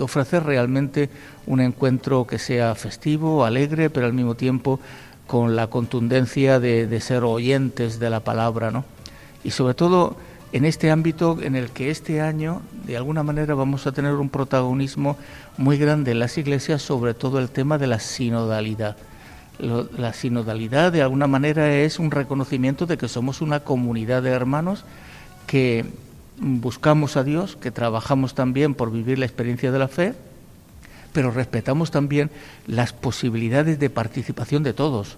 [0.00, 1.10] ofrecer realmente
[1.48, 4.78] un encuentro que sea festivo alegre pero al mismo tiempo
[5.26, 8.84] con la contundencia de, de ser oyentes de la palabra no
[9.42, 10.16] y sobre todo
[10.52, 14.28] en este ámbito en el que este año de alguna manera vamos a tener un
[14.28, 15.16] protagonismo
[15.58, 18.96] muy grande en las iglesias sobre todo el tema de la sinodalidad
[19.62, 24.30] Lo- la sinodalidad de alguna manera es un reconocimiento de que somos una comunidad de
[24.30, 24.84] hermanos
[25.46, 25.84] que
[26.38, 30.14] buscamos a Dios, que trabajamos también por vivir la experiencia de la fe,
[31.12, 32.30] pero respetamos también
[32.66, 35.16] las posibilidades de participación de todos,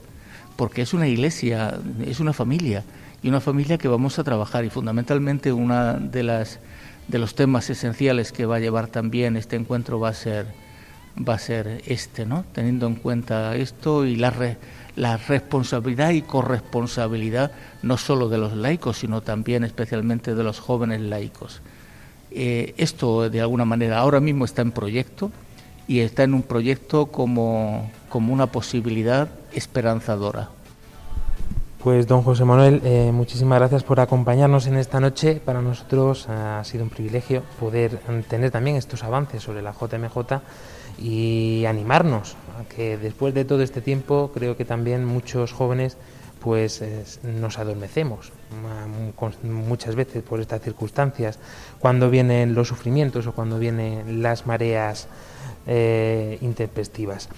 [0.57, 2.85] porque es una iglesia, es una familia,
[3.23, 6.61] y una familia que vamos a trabajar, y fundamentalmente una de las
[7.09, 10.47] de los temas esenciales que va a llevar también este encuentro va a ser
[11.17, 12.45] va a ser este, ¿no?
[12.53, 14.33] Teniendo en cuenta esto y la
[14.97, 17.51] la responsabilidad y corresponsabilidad
[17.83, 21.63] no solo de los laicos, sino también especialmente de los jóvenes laicos.
[22.31, 25.31] Eh, esto, de alguna manera, ahora mismo está en proyecto
[25.87, 30.51] y está en un proyecto como, como una posibilidad esperanzadora.
[31.83, 35.43] Pues don José Manuel, eh, muchísimas gracias por acompañarnos en esta noche.
[35.45, 40.41] Para nosotros ha sido un privilegio poder tener también estos avances sobre la JMJ
[40.99, 45.97] y animarnos a que después de todo este tiempo creo que también muchos jóvenes
[46.41, 46.83] pues
[47.23, 48.31] nos adormecemos
[49.43, 51.39] muchas veces por estas circunstancias
[51.79, 55.09] cuando vienen los sufrimientos o cuando vienen las mareas
[55.67, 57.31] eh, intempestivas.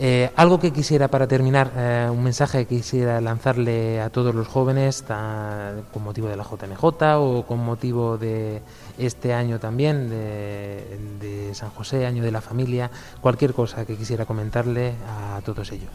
[0.00, 4.46] Eh, algo que quisiera para terminar, eh, un mensaje que quisiera lanzarle a todos los
[4.46, 5.04] jóvenes
[5.92, 6.84] con motivo de la JMJ
[7.16, 8.60] o con motivo de
[8.98, 14.92] este año también de, San José, año de la familia, cualquier cosa que quisiera comentarle
[15.06, 15.90] a todos ellos.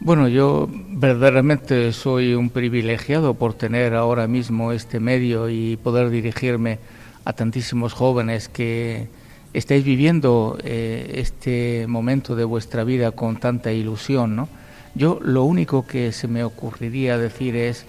[0.00, 6.78] Bueno, yo verdaderamente soy un privilegiado por tener ahora mismo este medio y poder dirigirme
[7.24, 9.08] a tantísimos jóvenes que
[9.52, 14.48] estáis viviendo eh, este momento de vuestra vida con tanta ilusión, ¿no?
[14.94, 17.84] Yo lo único que se me ocurriría decir es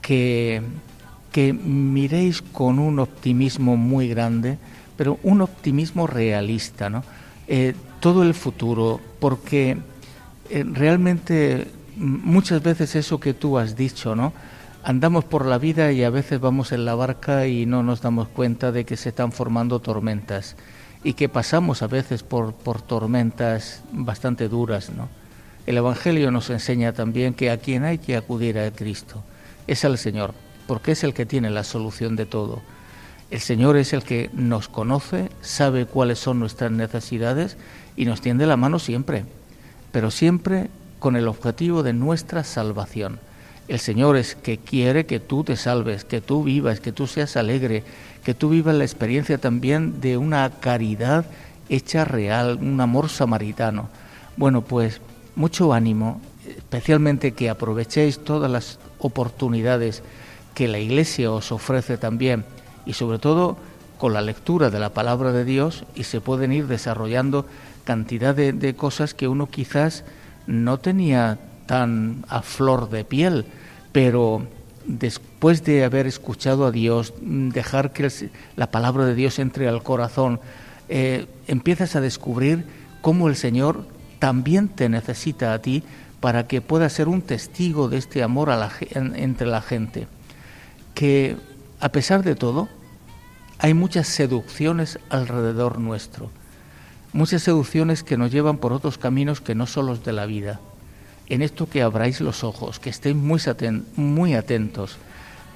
[0.00, 0.62] que,
[1.32, 4.58] que miréis con un optimismo muy grande,
[4.96, 7.04] pero un optimismo realista, ¿no?
[7.48, 9.78] Eh, todo el futuro, porque
[10.50, 14.32] eh, realmente muchas veces eso que tú has dicho, ¿no?
[14.82, 18.28] Andamos por la vida y a veces vamos en la barca y no nos damos
[18.28, 20.56] cuenta de que se están formando tormentas
[21.04, 24.90] y que pasamos a veces por, por tormentas bastante duras.
[24.90, 25.08] ¿no?
[25.66, 29.22] El Evangelio nos enseña también que a quien hay que acudir a Cristo
[29.66, 30.34] es al Señor,
[30.70, 32.62] porque es el que tiene la solución de todo.
[33.32, 37.56] El Señor es el que nos conoce, sabe cuáles son nuestras necesidades
[37.96, 39.24] y nos tiende la mano siempre,
[39.90, 43.18] pero siempre con el objetivo de nuestra salvación.
[43.66, 47.36] El Señor es que quiere que tú te salves, que tú vivas, que tú seas
[47.36, 47.82] alegre,
[48.22, 51.24] que tú vivas la experiencia también de una caridad
[51.68, 53.88] hecha real, un amor samaritano.
[54.36, 55.00] Bueno, pues
[55.34, 60.04] mucho ánimo, especialmente que aprovechéis todas las oportunidades
[60.54, 62.44] que la Iglesia os ofrece también
[62.86, 63.56] y sobre todo
[63.98, 67.46] con la lectura de la palabra de Dios y se pueden ir desarrollando
[67.84, 70.04] cantidad de, cosas que uno quizás
[70.46, 73.44] no tenía tan a flor de piel,
[73.92, 74.46] pero
[74.86, 78.10] después de haber escuchado a Dios, dejar que
[78.56, 80.40] la palabra de Dios entre al corazón,
[80.88, 82.64] eh, empiezas a descubrir
[83.02, 83.84] cómo el Señor
[84.18, 85.82] también te necesita a ti
[86.20, 88.50] para que puedas ser un testigo de este amor
[88.90, 90.06] entre la gente.
[90.94, 91.36] Que
[91.80, 92.68] a pesar de todo,
[93.58, 96.30] hay muchas seducciones alrededor nuestro,
[97.12, 100.60] muchas seducciones que nos llevan por otros caminos que no son los de la vida
[101.30, 103.40] en esto que abráis los ojos, que estéis muy,
[103.96, 104.96] muy atentos,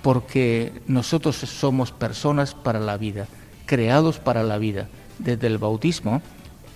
[0.02, 3.26] porque nosotros somos personas para la vida,
[3.66, 4.88] creados para la vida.
[5.18, 6.22] Desde el bautismo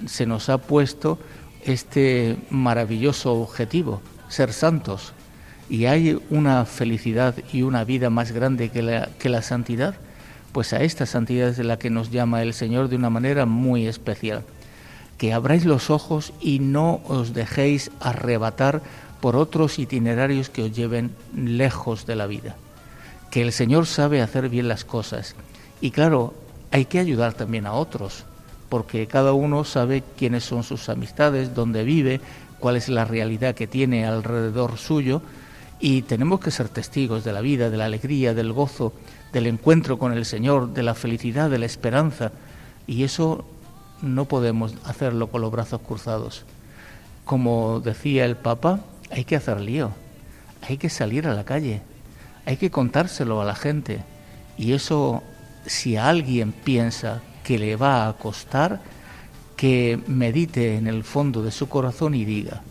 [0.06, 1.18] se nos ha puesto
[1.64, 5.12] este maravilloso objetivo, ser santos.
[5.70, 9.94] Y hay una felicidad y una vida más grande que la, que la santidad,
[10.52, 13.87] pues a esta santidad es la que nos llama el Señor de una manera muy
[13.87, 14.44] especial
[15.18, 18.81] que abráis los ojos y no os dejéis arrebatar
[19.20, 22.57] por otros itinerarios que os lleven lejos de la vida.
[23.31, 25.35] Que el Señor sabe hacer bien las cosas.
[25.81, 26.35] Y claro,
[26.70, 28.24] hay que ayudar también a otros,
[28.68, 32.20] porque cada uno sabe quiénes son sus amistades, dónde vive,
[32.61, 35.20] cuál es la realidad que tiene alrededor suyo,
[35.80, 38.92] y tenemos que ser testigos de la vida, de la alegría, del gozo,
[39.32, 42.32] del encuentro con el Señor, de la felicidad, de la esperanza,
[42.86, 43.44] y eso
[44.02, 46.44] no podemos hacerlo con los brazos cruzados.
[47.24, 48.80] Como decía el Papa,
[49.11, 49.92] hay que hacer lío,
[50.62, 51.82] hay que salir a la calle,
[52.44, 54.00] hay que contárselo a la gente.
[54.57, 55.22] Y eso,
[55.66, 58.80] si alguien piensa que le va a costar,
[59.57, 62.62] que medite en el fondo de su corazón y diga,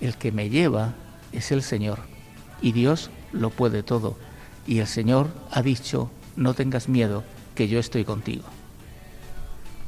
[0.00, 0.94] el que me lleva
[1.32, 2.00] es el Señor,
[2.62, 4.16] y Dios lo puede todo.
[4.66, 8.44] Y el Señor ha dicho, no tengas miedo, que yo estoy contigo.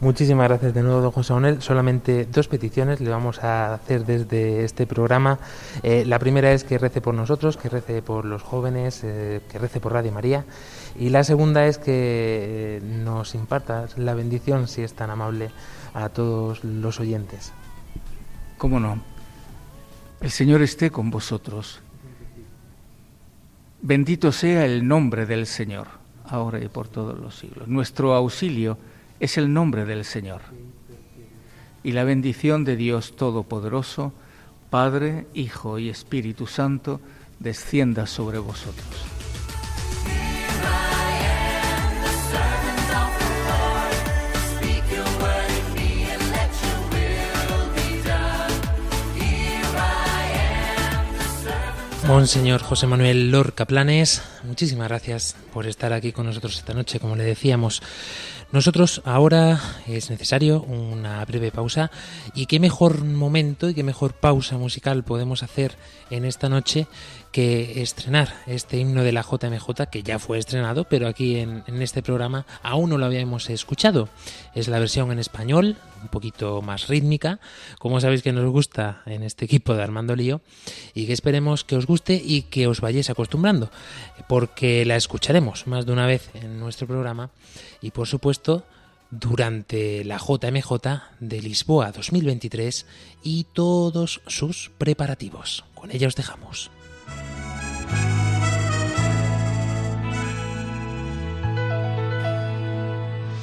[0.00, 1.60] Muchísimas gracias de nuevo, don José Manuel.
[1.60, 5.38] Solamente dos peticiones le vamos a hacer desde este programa.
[5.82, 9.58] Eh, la primera es que rece por nosotros, que rece por los jóvenes, eh, que
[9.58, 10.46] rece por Radio María.
[10.98, 15.50] Y la segunda es que eh, nos imparta la bendición, si es tan amable,
[15.92, 17.52] a todos los oyentes.
[18.56, 19.02] ¿Cómo no?
[20.22, 21.80] El Señor esté con vosotros.
[23.82, 25.88] Bendito sea el nombre del Señor,
[26.26, 27.66] ahora y por todos los siglos.
[27.66, 28.76] Nuestro auxilio
[29.18, 30.42] es el nombre del Señor.
[31.82, 34.12] Y la bendición de Dios Todopoderoso,
[34.68, 37.00] Padre, Hijo y Espíritu Santo,
[37.38, 38.86] descienda sobre vosotros.
[52.10, 57.14] Monseñor José Manuel Lorca Planes, muchísimas gracias por estar aquí con nosotros esta noche, como
[57.14, 57.84] le decíamos.
[58.52, 61.92] Nosotros ahora es necesario una breve pausa
[62.34, 65.76] y qué mejor momento y qué mejor pausa musical podemos hacer
[66.10, 66.88] en esta noche
[67.30, 72.02] que estrenar este himno de la JMJ que ya fue estrenado, pero aquí en, este
[72.02, 74.08] programa aún no lo habíamos escuchado.
[74.52, 77.38] Es la versión en español, un poquito más rítmica,
[77.78, 80.40] como sabéis que nos gusta en este equipo de Armando Lío,
[80.92, 83.70] y que esperemos que os guste y que os vayáis acostumbrando,
[84.28, 87.30] porque la escucharemos más de una vez en nuestro programa
[87.80, 88.39] y por supuesto
[89.10, 90.70] durante la JMJ
[91.20, 92.86] de Lisboa 2023
[93.22, 95.64] y todos sus preparativos.
[95.74, 96.70] Con ella os dejamos.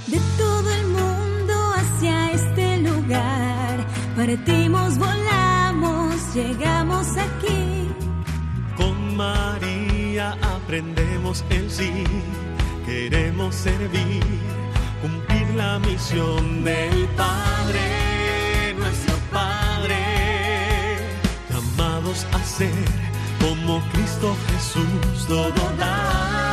[0.08, 7.88] De todo el mundo hacia este lugar, partimos, volamos, llegamos aquí.
[8.78, 10.38] Con María
[10.68, 11.92] aprendemos el sí,
[12.86, 14.24] queremos servir,
[15.58, 19.98] la misión del Padre, nuestro Padre,
[21.50, 22.86] llamados a ser
[23.42, 26.47] como Cristo Jesús, todo dar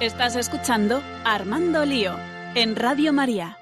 [0.00, 2.14] Estás escuchando Armando Lío
[2.54, 3.56] en Radio María.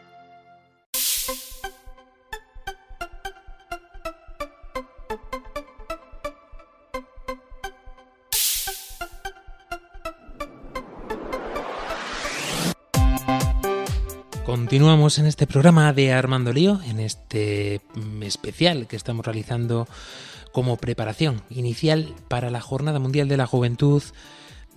[14.44, 19.86] Continuamos en este programa de Armando Lío, en este mm, especial que estamos realizando
[20.50, 24.02] como preparación inicial para la Jornada Mundial de la Juventud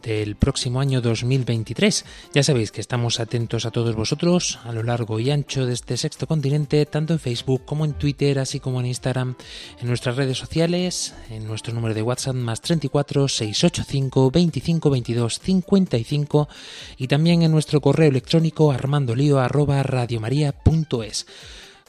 [0.02, 2.06] del próximo año 2023.
[2.34, 5.98] Ya sabéis que estamos atentos a todos vosotros a lo largo y ancho de este
[5.98, 9.36] sexto continente, tanto en Facebook como en Twitter, así como en Instagram,
[9.80, 16.50] en nuestras redes sociales, en nuestro número de WhatsApp más 34 685 25 22 55
[16.98, 19.84] y también en nuestro correo electrónico armandolio arroba.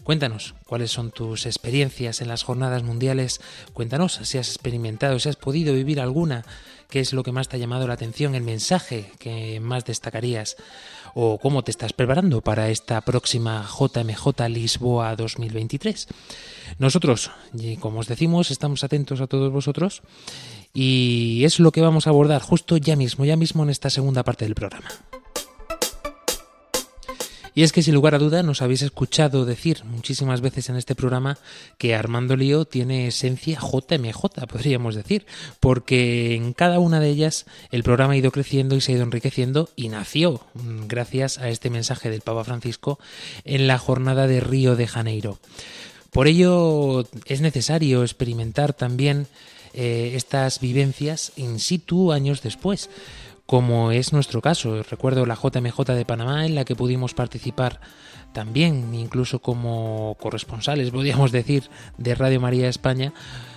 [0.09, 3.43] Cuéntanos cuáles son tus experiencias en las jornadas mundiales.
[3.75, 6.47] Cuéntanos si has experimentado, si has podido vivir alguna,
[6.89, 10.57] qué es lo que más te ha llamado la atención, el mensaje que más destacarías
[11.15, 16.09] o cómo te estás preparando para esta próxima JMJ Lisboa 2023.
[16.79, 17.31] Nosotros,
[17.81, 20.03] como os decimos, estamos atentos a todos vosotros
[20.73, 24.23] y es lo que vamos a abordar justo ya mismo, ya mismo en esta segunda
[24.23, 24.89] parte del programa.
[27.59, 30.95] Y es que sin lugar a duda nos habéis escuchado decir muchísimas veces en este
[30.95, 31.39] programa
[31.77, 35.27] que Armando Lío tiene esencia JMJ, podríamos decir,
[35.59, 39.03] porque en cada una de ellas el programa ha ido creciendo y se ha ido
[39.03, 43.01] enriqueciendo y nació mm, gracias a este mensaje del Papa Francisco
[43.45, 45.41] en la jornada de Río de Janeiro.
[46.13, 49.27] Por ello es necesario experimentar también
[49.75, 52.89] eh, estas vivencias in situ años después
[53.49, 54.83] como es nuestro caso.
[54.83, 57.81] Recuerdo la JMJ de Panamá en la que pudimos participar
[58.35, 61.65] también, incluso como corresponsales, podríamos decir,
[61.97, 63.15] de Radio María España,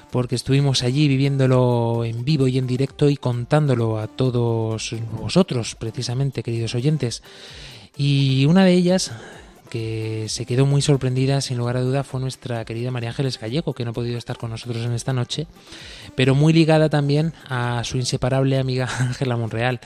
[0.10, 6.42] porque estuvimos allí viviéndolo en vivo y en directo y contándolo a todos vosotros, precisamente,
[6.42, 7.22] queridos oyentes.
[7.98, 9.12] Y una de ellas
[9.72, 13.74] que se quedó muy sorprendida, sin lugar a duda, fue nuestra querida María Ángeles Gallego,
[13.74, 15.48] que no ha podido estar con nosotros en esta noche,
[16.14, 19.80] pero muy ligada también a su inseparable amiga Ángela Monreal.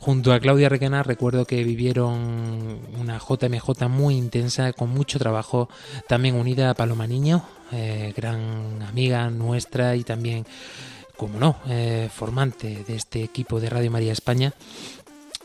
[0.00, 5.68] Junto a Claudia Requena recuerdo que vivieron una JMJ muy intensa, con mucho trabajo,
[6.08, 10.44] también unida a Paloma Niño, eh, gran amiga nuestra y también,
[11.16, 14.54] como no, eh, formante de este equipo de Radio María España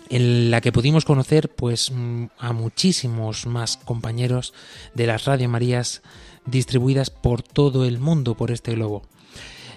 [0.10, 1.92] en la que pudimos conocer pues
[2.38, 4.54] a muchísimos más compañeros
[4.96, 6.02] de las Radio Marías
[6.46, 9.04] distribuidas por todo el mundo por este globo.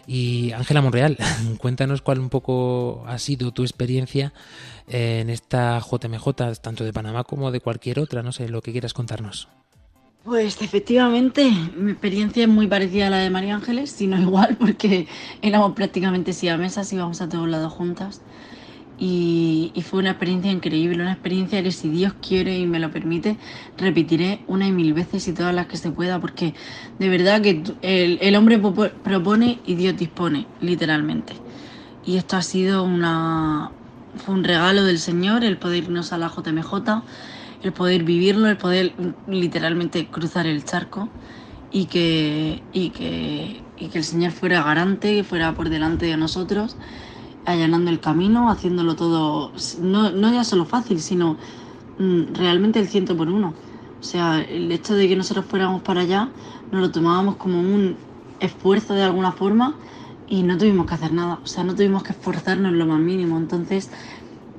[0.06, 1.16] Y Ángela Monreal,
[1.58, 4.32] cuéntanos cuál un poco ha sido tu experiencia
[4.88, 8.94] en esta JMJ, tanto de Panamá como de cualquier otra, no sé, lo que quieras
[8.94, 9.48] contarnos.
[10.24, 14.56] Pues efectivamente, mi experiencia es muy parecida a la de María Ángeles, si no igual,
[14.58, 15.06] porque
[15.40, 18.22] éramos prácticamente siamesas, íbamos a todos lados juntas.
[18.99, 22.90] Y, y fue una experiencia increíble, una experiencia que si Dios quiere y me lo
[22.90, 23.36] permite,
[23.76, 26.55] repetiré una y mil veces y todas las que se pueda, porque
[26.99, 31.32] de verdad que el, el hombre propone y Dios dispone, literalmente.
[32.05, 33.72] Y esto ha sido una,
[34.16, 37.03] fue un regalo del Señor, el poder irnos a la JMJ,
[37.62, 38.93] el poder vivirlo, el poder
[39.26, 41.09] literalmente cruzar el charco
[41.70, 46.76] y que, y que, y que el Señor fuera garante, fuera por delante de nosotros,
[47.45, 51.36] allanando el camino, haciéndolo todo, no, no ya solo fácil, sino
[51.99, 53.55] mm, realmente el ciento por uno.
[54.01, 56.28] O sea, el hecho de que nosotros fuéramos para allá,
[56.70, 57.97] nos lo tomábamos como un
[58.40, 59.76] esfuerzo de alguna forma
[60.28, 61.38] y no tuvimos que hacer nada.
[61.43, 63.38] O sea, no tuvimos que esforzarnos lo más mínimo.
[63.38, 63.90] Entonces,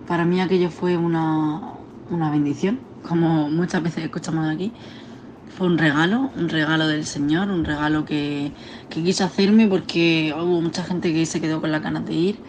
[0.08, 1.74] para mí aquello fue una,
[2.10, 4.72] una bendición, como muchas veces escuchamos aquí.
[5.58, 8.52] Fue un regalo, un regalo del Señor, un regalo que,
[8.90, 12.40] que quiso hacerme porque hubo mucha gente que se quedó con las ganas de ir.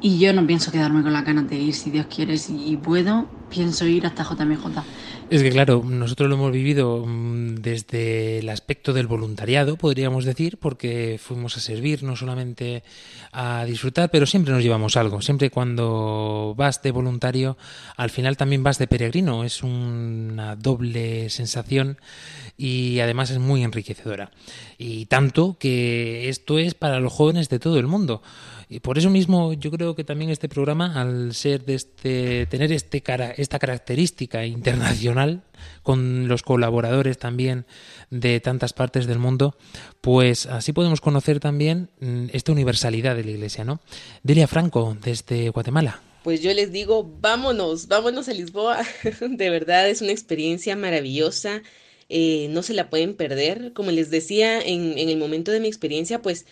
[0.00, 3.28] Y yo no pienso quedarme con las ganas de ir, si Dios quiere, si puedo,
[3.48, 4.82] pienso ir hasta JMJ.
[5.28, 10.56] Es que claro, nosotros lo hemos vivido mm, desde el aspecto del voluntariado, podríamos decir,
[10.58, 12.84] porque fuimos a servir, no solamente
[13.32, 15.20] a disfrutar, pero siempre nos llevamos algo.
[15.22, 17.56] Siempre cuando vas de voluntario,
[17.96, 19.42] al final también vas de peregrino.
[19.42, 21.98] Es una doble sensación
[22.56, 24.30] y además es muy enriquecedora.
[24.78, 28.22] Y tanto que esto es para los jóvenes de todo el mundo.
[28.68, 32.72] Y por eso mismo yo creo que también este programa, al ser de este, tener
[32.72, 35.42] este cara, esta característica internacional,
[35.82, 37.64] con los colaboradores también
[38.10, 39.56] de tantas partes del mundo,
[40.00, 43.80] pues así podemos conocer también mm, esta universalidad de la Iglesia, ¿no?
[44.24, 46.02] Delia Franco, desde Guatemala.
[46.24, 48.80] pues yo les digo, vámonos, vámonos a Lisboa.
[49.20, 51.62] De verdad es una experiencia maravillosa,
[52.08, 53.72] eh, no se la pueden perder.
[53.74, 56.46] Como les decía en, en el momento de mi experiencia, pues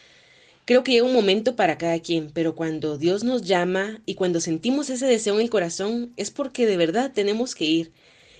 [0.64, 4.40] creo que llega un momento para cada quien, pero cuando Dios nos llama y cuando
[4.40, 7.92] sentimos ese deseo en el corazón, es porque de verdad tenemos que ir.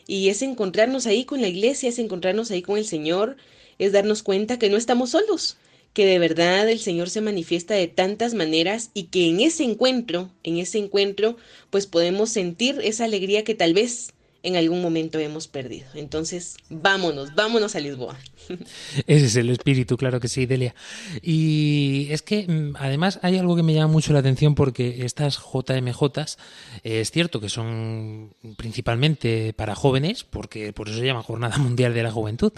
[0.06, 3.36] Y es encontrarnos ahí con la iglesia, es encontrarnos ahí con el Señor,
[3.78, 5.56] es darnos cuenta que no estamos solos,
[5.92, 10.30] que de verdad el Señor se manifiesta de tantas maneras y que en ese encuentro,
[10.42, 11.36] en ese encuentro,
[11.70, 14.12] pues podemos sentir esa alegría que tal vez
[14.44, 15.86] en algún momento hemos perdido.
[15.94, 18.16] Entonces, vámonos, vámonos a Lisboa.
[19.06, 20.74] Ese es el espíritu, claro que sí, Delia.
[21.22, 25.38] Y es que mm, además hay algo que me llama mucho la atención porque estas
[25.38, 26.36] JMJs
[26.84, 31.94] eh, es cierto que son principalmente para jóvenes, porque por eso se llama Jornada Mundial
[31.94, 32.52] de la Juventud,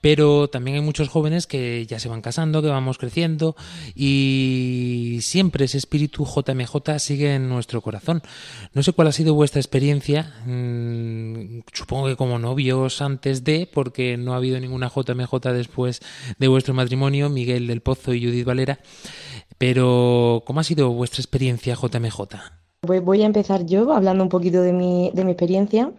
[0.00, 3.56] pero también hay muchos jóvenes que ya se van casando, que vamos creciendo
[3.96, 8.22] y siempre ese espíritu JMJ sigue en nuestro corazón.
[8.74, 11.15] No sé cuál ha sido vuestra experiencia, mm,
[11.72, 16.00] supongo que como novios antes de, porque no ha habido ninguna JMJ después
[16.38, 18.78] de vuestro matrimonio, Miguel del Pozo y Judith Valera,
[19.58, 22.20] pero ¿cómo ha sido vuestra experiencia JMJ?
[22.82, 25.92] Pues voy a empezar yo hablando un poquito de mi, de mi experiencia.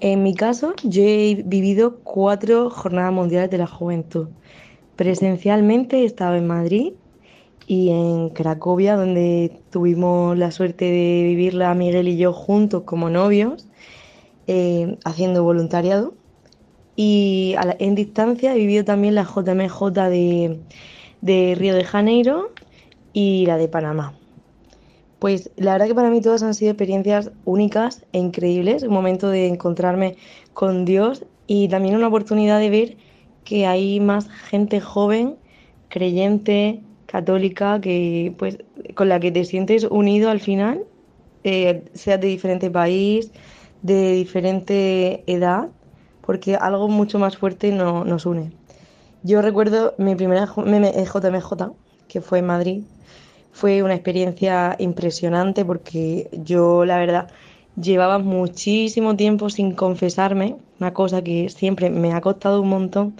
[0.00, 4.28] En mi caso, yo he vivido cuatro jornadas mundiales de la juventud.
[4.96, 6.94] Presencialmente he estado en Madrid
[7.66, 13.68] y en Cracovia, donde tuvimos la suerte de vivirla Miguel y yo juntos como novios,
[14.46, 16.14] eh, haciendo voluntariado.
[16.94, 20.60] Y en distancia he vivido también la JMJ de,
[21.22, 22.50] de Río de Janeiro
[23.12, 24.14] y la de Panamá.
[25.18, 29.28] Pues la verdad que para mí todas han sido experiencias únicas e increíbles, un momento
[29.28, 30.16] de encontrarme
[30.52, 32.96] con Dios y también una oportunidad de ver
[33.44, 35.36] que hay más gente joven,
[35.88, 38.58] creyente, católica, que pues
[38.94, 40.84] con la que te sientes unido al final,
[41.44, 43.30] eh, seas de diferente país,
[43.82, 45.68] de diferente edad,
[46.24, 48.52] porque algo mucho más fuerte no- nos une.
[49.22, 51.72] Yo recuerdo mi primera JMJ,
[52.08, 52.82] que fue en Madrid,
[53.52, 57.28] fue una experiencia impresionante porque yo, la verdad,
[57.80, 63.14] llevaba muchísimo tiempo sin confesarme, una cosa que siempre me ha costado un montón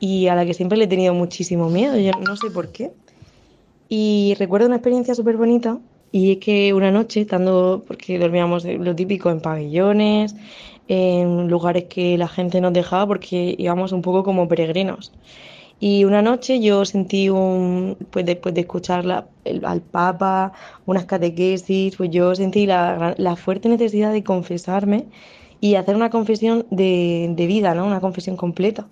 [0.00, 2.92] y a la que siempre le he tenido muchísimo miedo, yo no sé por qué.
[3.88, 5.78] Y recuerdo una experiencia súper bonita
[6.12, 10.34] y es que una noche, estando, porque dormíamos lo típico en pabellones,
[10.88, 15.12] en lugares que la gente nos dejaba porque íbamos un poco como peregrinos.
[15.78, 20.52] Y una noche yo sentí un, pues después de escuchar al Papa,
[20.86, 25.06] unas catequesis, pues yo sentí la, la fuerte necesidad de confesarme
[25.60, 27.86] y hacer una confesión de, de vida, ¿no?
[27.86, 28.86] Una confesión completa.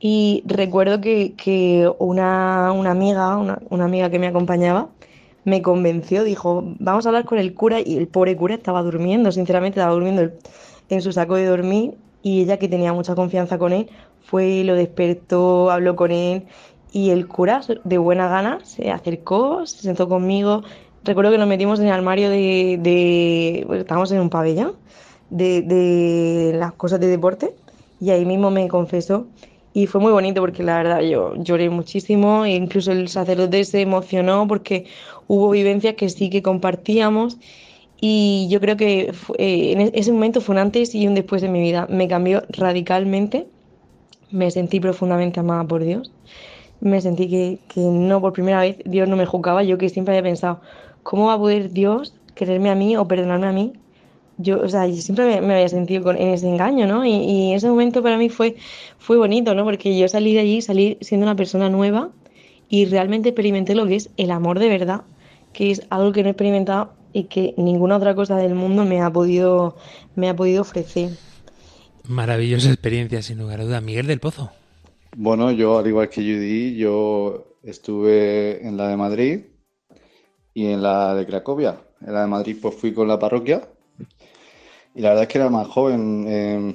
[0.00, 4.88] Y recuerdo que, que una, una amiga, una, una amiga que me acompañaba,
[5.44, 9.32] me convenció, dijo, vamos a hablar con el cura y el pobre cura estaba durmiendo,
[9.32, 10.30] sinceramente estaba durmiendo
[10.88, 13.88] en su saco de dormir y ella que tenía mucha confianza con él
[14.22, 16.44] fue, lo despertó, habló con él
[16.92, 20.62] y el cura de buena gana se acercó, se sentó conmigo.
[21.04, 24.74] Recuerdo que nos metimos en el armario de, de bueno, estábamos en un pabellón
[25.30, 27.54] de, de las cosas de deporte
[28.00, 29.26] y ahí mismo me confesó
[29.72, 33.80] y fue muy bonito porque la verdad yo lloré muchísimo e incluso el sacerdote se
[33.82, 34.86] emocionó porque
[35.28, 37.38] hubo vivencias que sí que compartíamos
[38.00, 41.42] y yo creo que eh, en e- ese momento fue un antes y un después
[41.42, 41.86] de mi vida.
[41.90, 43.52] Me cambió radicalmente,
[44.30, 46.14] me sentí profundamente amada por Dios,
[46.80, 50.16] me sentí que, que no por primera vez Dios no me juzgaba, yo que siempre
[50.18, 50.62] había pensado,
[51.02, 53.72] ¿cómo va a poder Dios quererme a mí o perdonarme a mí?
[54.42, 57.04] Yo, o sea, yo siempre me, me había sentido con, en ese engaño, ¿no?
[57.04, 58.56] Y, y ese momento para mí fue,
[58.98, 59.64] fue bonito, ¿no?
[59.64, 62.10] Porque yo salí de allí, salí siendo una persona nueva
[62.68, 65.02] y realmente experimenté lo que es el amor de verdad,
[65.52, 69.00] que es algo que no he experimentado y que ninguna otra cosa del mundo me
[69.00, 69.76] ha podido,
[70.14, 71.10] me ha podido ofrecer.
[72.08, 73.80] Maravillosa experiencia, sin lugar a duda.
[73.80, 74.50] Miguel del Pozo.
[75.16, 79.40] Bueno, yo al igual que Judy, yo estuve en la de Madrid
[80.54, 81.80] y en la de Cracovia.
[82.00, 83.68] En la de Madrid pues fui con la parroquia
[85.00, 86.26] y la verdad es que era más joven.
[86.28, 86.74] eh,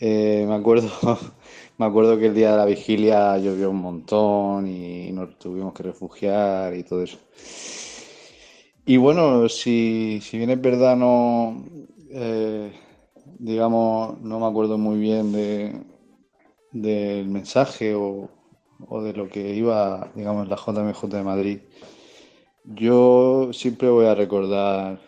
[0.00, 0.90] eh, me acuerdo,
[1.78, 5.84] me acuerdo que el día de la vigilia llovió un montón y nos tuvimos que
[5.84, 7.18] refugiar y todo eso.
[8.84, 11.64] Y bueno, si, si bien es verdad, no,
[12.10, 12.72] eh,
[13.38, 15.82] digamos, no me acuerdo muy bien de,
[16.72, 18.30] del mensaje o,
[18.88, 21.60] o de lo que iba, digamos, la JMJ de Madrid.
[22.64, 25.00] Yo siempre voy a recordar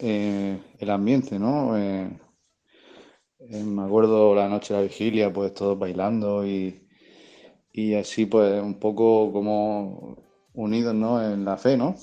[0.00, 1.76] eh, el ambiente, ¿no?
[1.76, 2.10] Eh,
[3.38, 6.86] eh, me acuerdo la noche de la vigilia, pues todos bailando y,
[7.72, 10.18] y así, pues un poco como
[10.54, 11.22] unidos, ¿no?
[11.22, 11.96] En la fe, ¿no?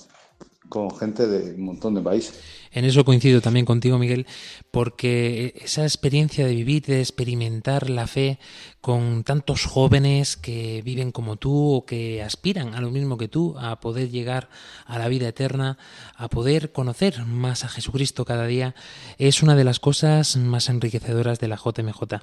[0.68, 2.40] Con gente de un montón de países.
[2.72, 4.26] En eso coincido también contigo, Miguel,
[4.72, 8.40] porque esa experiencia de vivir, de experimentar la fe
[8.80, 13.54] con tantos jóvenes que viven como tú o que aspiran a lo mismo que tú,
[13.58, 14.48] a poder llegar
[14.86, 15.78] a la vida eterna,
[16.16, 18.74] a poder conocer más a Jesucristo cada día,
[19.18, 22.20] es una de las cosas más enriquecedoras de la JMJ.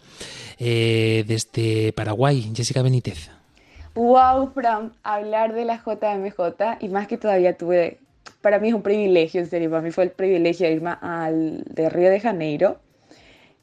[0.59, 3.29] Eh, desde Paraguay, Jessica Benítez.
[3.93, 7.99] Wow, Fran, hablar de la JMJ y más que todavía tuve,
[8.41, 11.63] para mí es un privilegio, en serio, para mí fue el privilegio de irme al
[11.65, 12.79] de Río de Janeiro.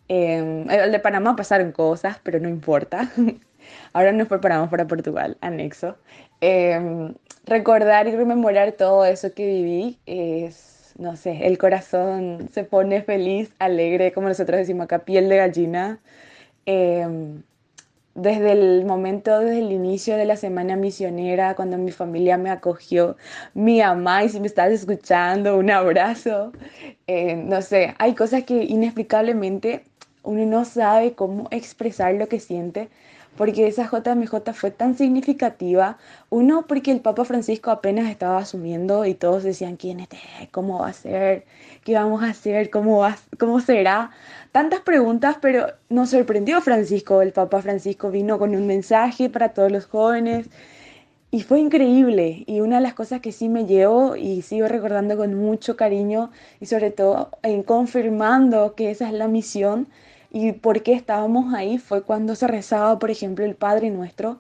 [0.09, 3.11] Eh, el de Panamá pasaron cosas, pero no importa.
[3.93, 5.97] Ahora nos preparamos para Portugal, anexo.
[6.41, 7.13] Eh,
[7.45, 13.55] recordar y rememorar todo eso que viví es, no sé, el corazón se pone feliz,
[13.59, 16.01] alegre, como nosotros decimos acá, piel de gallina.
[16.67, 17.07] Eh,
[18.19, 23.17] desde el momento, desde el inicio de la semana misionera, cuando mi familia me acogió,
[23.55, 26.53] mi mamá, y si me estás escuchando, un abrazo.
[27.07, 29.85] Eh, no sé, hay cosas que inexplicablemente
[30.23, 32.89] uno no sabe cómo expresar lo que siente,
[33.37, 35.97] porque esa JMJ fue tan significativa.
[36.29, 40.09] Uno, porque el Papa Francisco apenas estaba asumiendo y todos decían, ¿quién es?
[40.13, 40.49] este?
[40.51, 41.45] ¿Cómo va a ser?
[41.85, 42.69] ¿Qué vamos a hacer?
[42.71, 44.11] ¿Cómo, va, cómo será?
[44.53, 47.21] Tantas preguntas, pero nos sorprendió Francisco.
[47.21, 50.49] El Papa Francisco vino con un mensaje para todos los jóvenes
[51.31, 52.45] y fue increíble.
[52.47, 56.31] Y una de las cosas que sí me llevo y sigo recordando con mucho cariño
[56.61, 59.89] y sobre todo en confirmando que esa es la misión
[60.31, 64.39] y por qué estábamos ahí fue cuando se rezaba, por ejemplo, el Padre Nuestro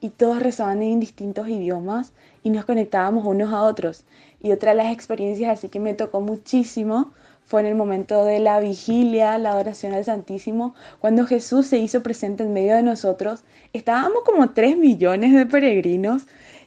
[0.00, 2.12] y todos rezaban en distintos idiomas
[2.44, 4.04] y nos conectábamos unos a otros.
[4.40, 7.12] Y otra de las experiencias así que me tocó muchísimo
[7.48, 12.02] fue en el momento de la vigilia, la adoración al Santísimo, cuando Jesús se hizo
[12.02, 13.42] presente en medio de nosotros.
[13.72, 16.26] Estábamos como 3 millones de peregrinos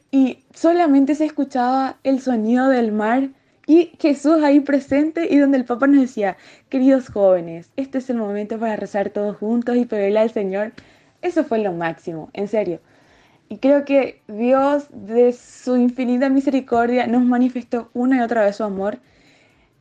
[0.10, 3.30] y solamente se escuchaba el sonido del mar
[3.68, 6.36] y Jesús ahí presente y donde el Papa nos decía,
[6.70, 10.74] queridos jóvenes, este es el momento para rezar todos juntos y pedirle al Señor.
[11.22, 12.82] Eso fue lo máximo, en serio.
[13.50, 18.64] Y creo que Dios, de su infinita misericordia, nos manifestó una y otra vez su
[18.64, 19.00] amor.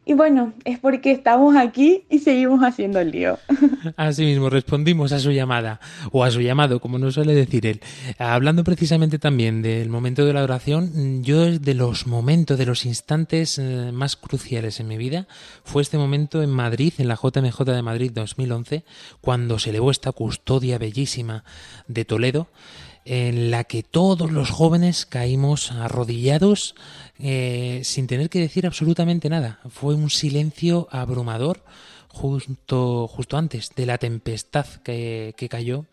[0.07, 3.39] Y bueno, es porque estamos aquí y seguimos haciendo el lío.
[3.97, 5.79] Así mismo, respondimos a su llamada,
[6.11, 7.81] o a su llamado, como nos suele decir él.
[8.19, 13.59] Hablando precisamente también del momento de la oración, yo de los momentos, de los instantes
[13.59, 15.29] eh, más cruciales en mi vida,
[15.65, 18.85] fue este momento en Madrid, en la JMJ de Madrid 2011,
[19.21, 21.45] cuando se elevó esta custodia bellísima
[21.89, 22.49] de Toledo
[23.05, 26.75] en la que todos los jóvenes caímos arrodillados
[27.19, 29.61] eh, sin tener que decir absolutamente nada.
[29.69, 31.65] Fue un silencio abrumador
[32.09, 35.87] justo, justo antes de la tempestad que, que cayó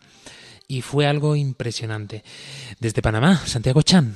[0.66, 2.22] y fue algo impresionante.
[2.78, 4.14] Desde Panamá, Santiago Chan.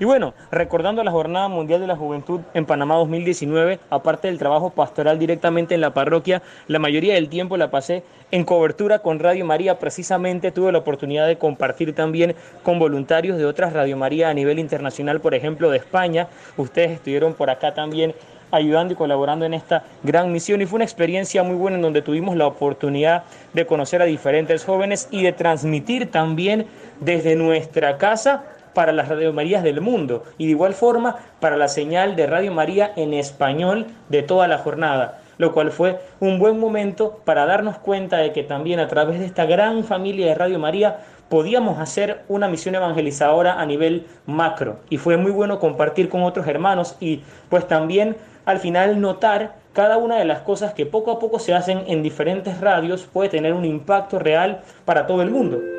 [0.00, 4.70] Y bueno, recordando la Jornada Mundial de la Juventud en Panamá 2019, aparte del trabajo
[4.70, 9.44] pastoral directamente en la parroquia, la mayoría del tiempo la pasé en cobertura con Radio
[9.44, 9.78] María.
[9.78, 12.34] Precisamente tuve la oportunidad de compartir también
[12.64, 16.26] con voluntarios de otras Radio María a nivel internacional, por ejemplo de España.
[16.56, 18.16] Ustedes estuvieron por acá también
[18.50, 22.02] ayudando y colaborando en esta gran misión y fue una experiencia muy buena en donde
[22.02, 23.22] tuvimos la oportunidad
[23.52, 26.66] de conocer a diferentes jóvenes y de transmitir también
[26.98, 28.44] desde nuestra casa
[28.74, 32.52] para las Radio Marías del mundo y de igual forma para la señal de Radio
[32.52, 37.78] María en español de toda la jornada, lo cual fue un buen momento para darnos
[37.78, 40.98] cuenta de que también a través de esta gran familia de Radio María
[41.28, 46.46] podíamos hacer una misión evangelizadora a nivel macro y fue muy bueno compartir con otros
[46.46, 51.18] hermanos y pues también al final notar cada una de las cosas que poco a
[51.18, 55.73] poco se hacen en diferentes radios puede tener un impacto real para todo el mundo.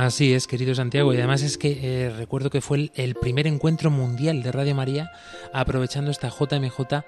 [0.00, 3.90] Así es, querido Santiago, y además es que eh, recuerdo que fue el, primer encuentro
[3.90, 5.10] mundial de Radio María,
[5.52, 7.02] aprovechando esta JMJ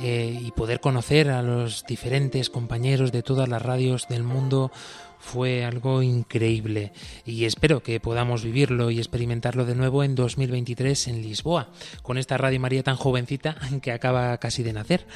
[0.00, 4.72] eh, y poder conocer a los diferentes compañeros de todas las radios del mundo
[5.20, 6.92] fue algo increíble
[7.24, 11.68] y espero que podamos vivirlo y experimentarlo de nuevo en 2023 en Lisboa,
[12.02, 15.06] con esta Radio María tan jovencita que acaba casi de nacer.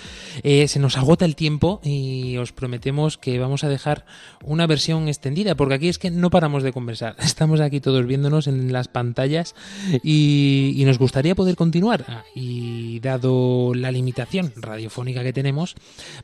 [0.42, 4.04] Eh, se nos agota el tiempo y os prometemos que vamos a dejar
[4.44, 7.16] una versión extendida, porque aquí es que no paramos de conversar.
[7.20, 9.54] Estamos aquí todos viéndonos en las pantallas
[10.02, 12.24] y, y nos gustaría poder continuar.
[12.34, 15.74] Y dado la limitación radiofónica que tenemos,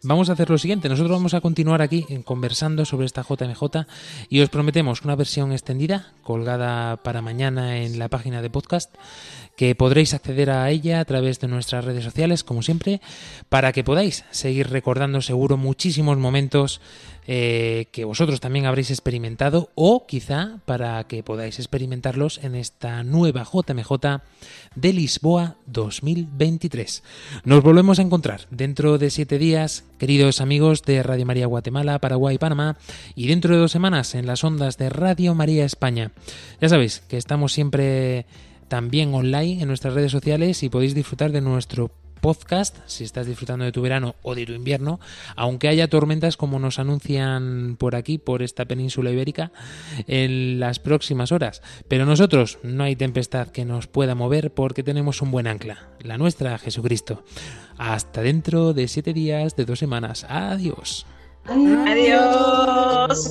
[0.02, 0.88] vamos a hacer lo siguiente.
[0.88, 3.69] Nosotros vamos a continuar aquí conversando sobre esta JMJ
[4.28, 8.94] y os prometemos una versión extendida colgada para mañana en la página de podcast
[9.56, 13.00] que podréis acceder a ella a través de nuestras redes sociales como siempre
[13.48, 16.80] para que podáis seguir recordando seguro muchísimos momentos
[17.32, 23.44] eh, que vosotros también habréis experimentado o quizá para que podáis experimentarlos en esta nueva
[23.44, 24.20] JMJ
[24.74, 27.04] de Lisboa 2023.
[27.44, 32.36] Nos volvemos a encontrar dentro de siete días, queridos amigos de Radio María Guatemala, Paraguay,
[32.36, 32.78] Panamá,
[33.14, 36.10] y dentro de dos semanas en las ondas de Radio María España.
[36.60, 38.26] Ya sabéis que estamos siempre
[38.66, 43.64] también online en nuestras redes sociales y podéis disfrutar de nuestro podcast si estás disfrutando
[43.64, 45.00] de tu verano o de tu invierno,
[45.36, 49.52] aunque haya tormentas como nos anuncian por aquí, por esta península ibérica,
[50.06, 51.62] en las próximas horas.
[51.88, 56.18] Pero nosotros no hay tempestad que nos pueda mover porque tenemos un buen ancla, la
[56.18, 57.24] nuestra, Jesucristo.
[57.78, 60.24] Hasta dentro de siete días, de dos semanas.
[60.28, 61.06] Adiós.
[61.46, 63.30] Adiós.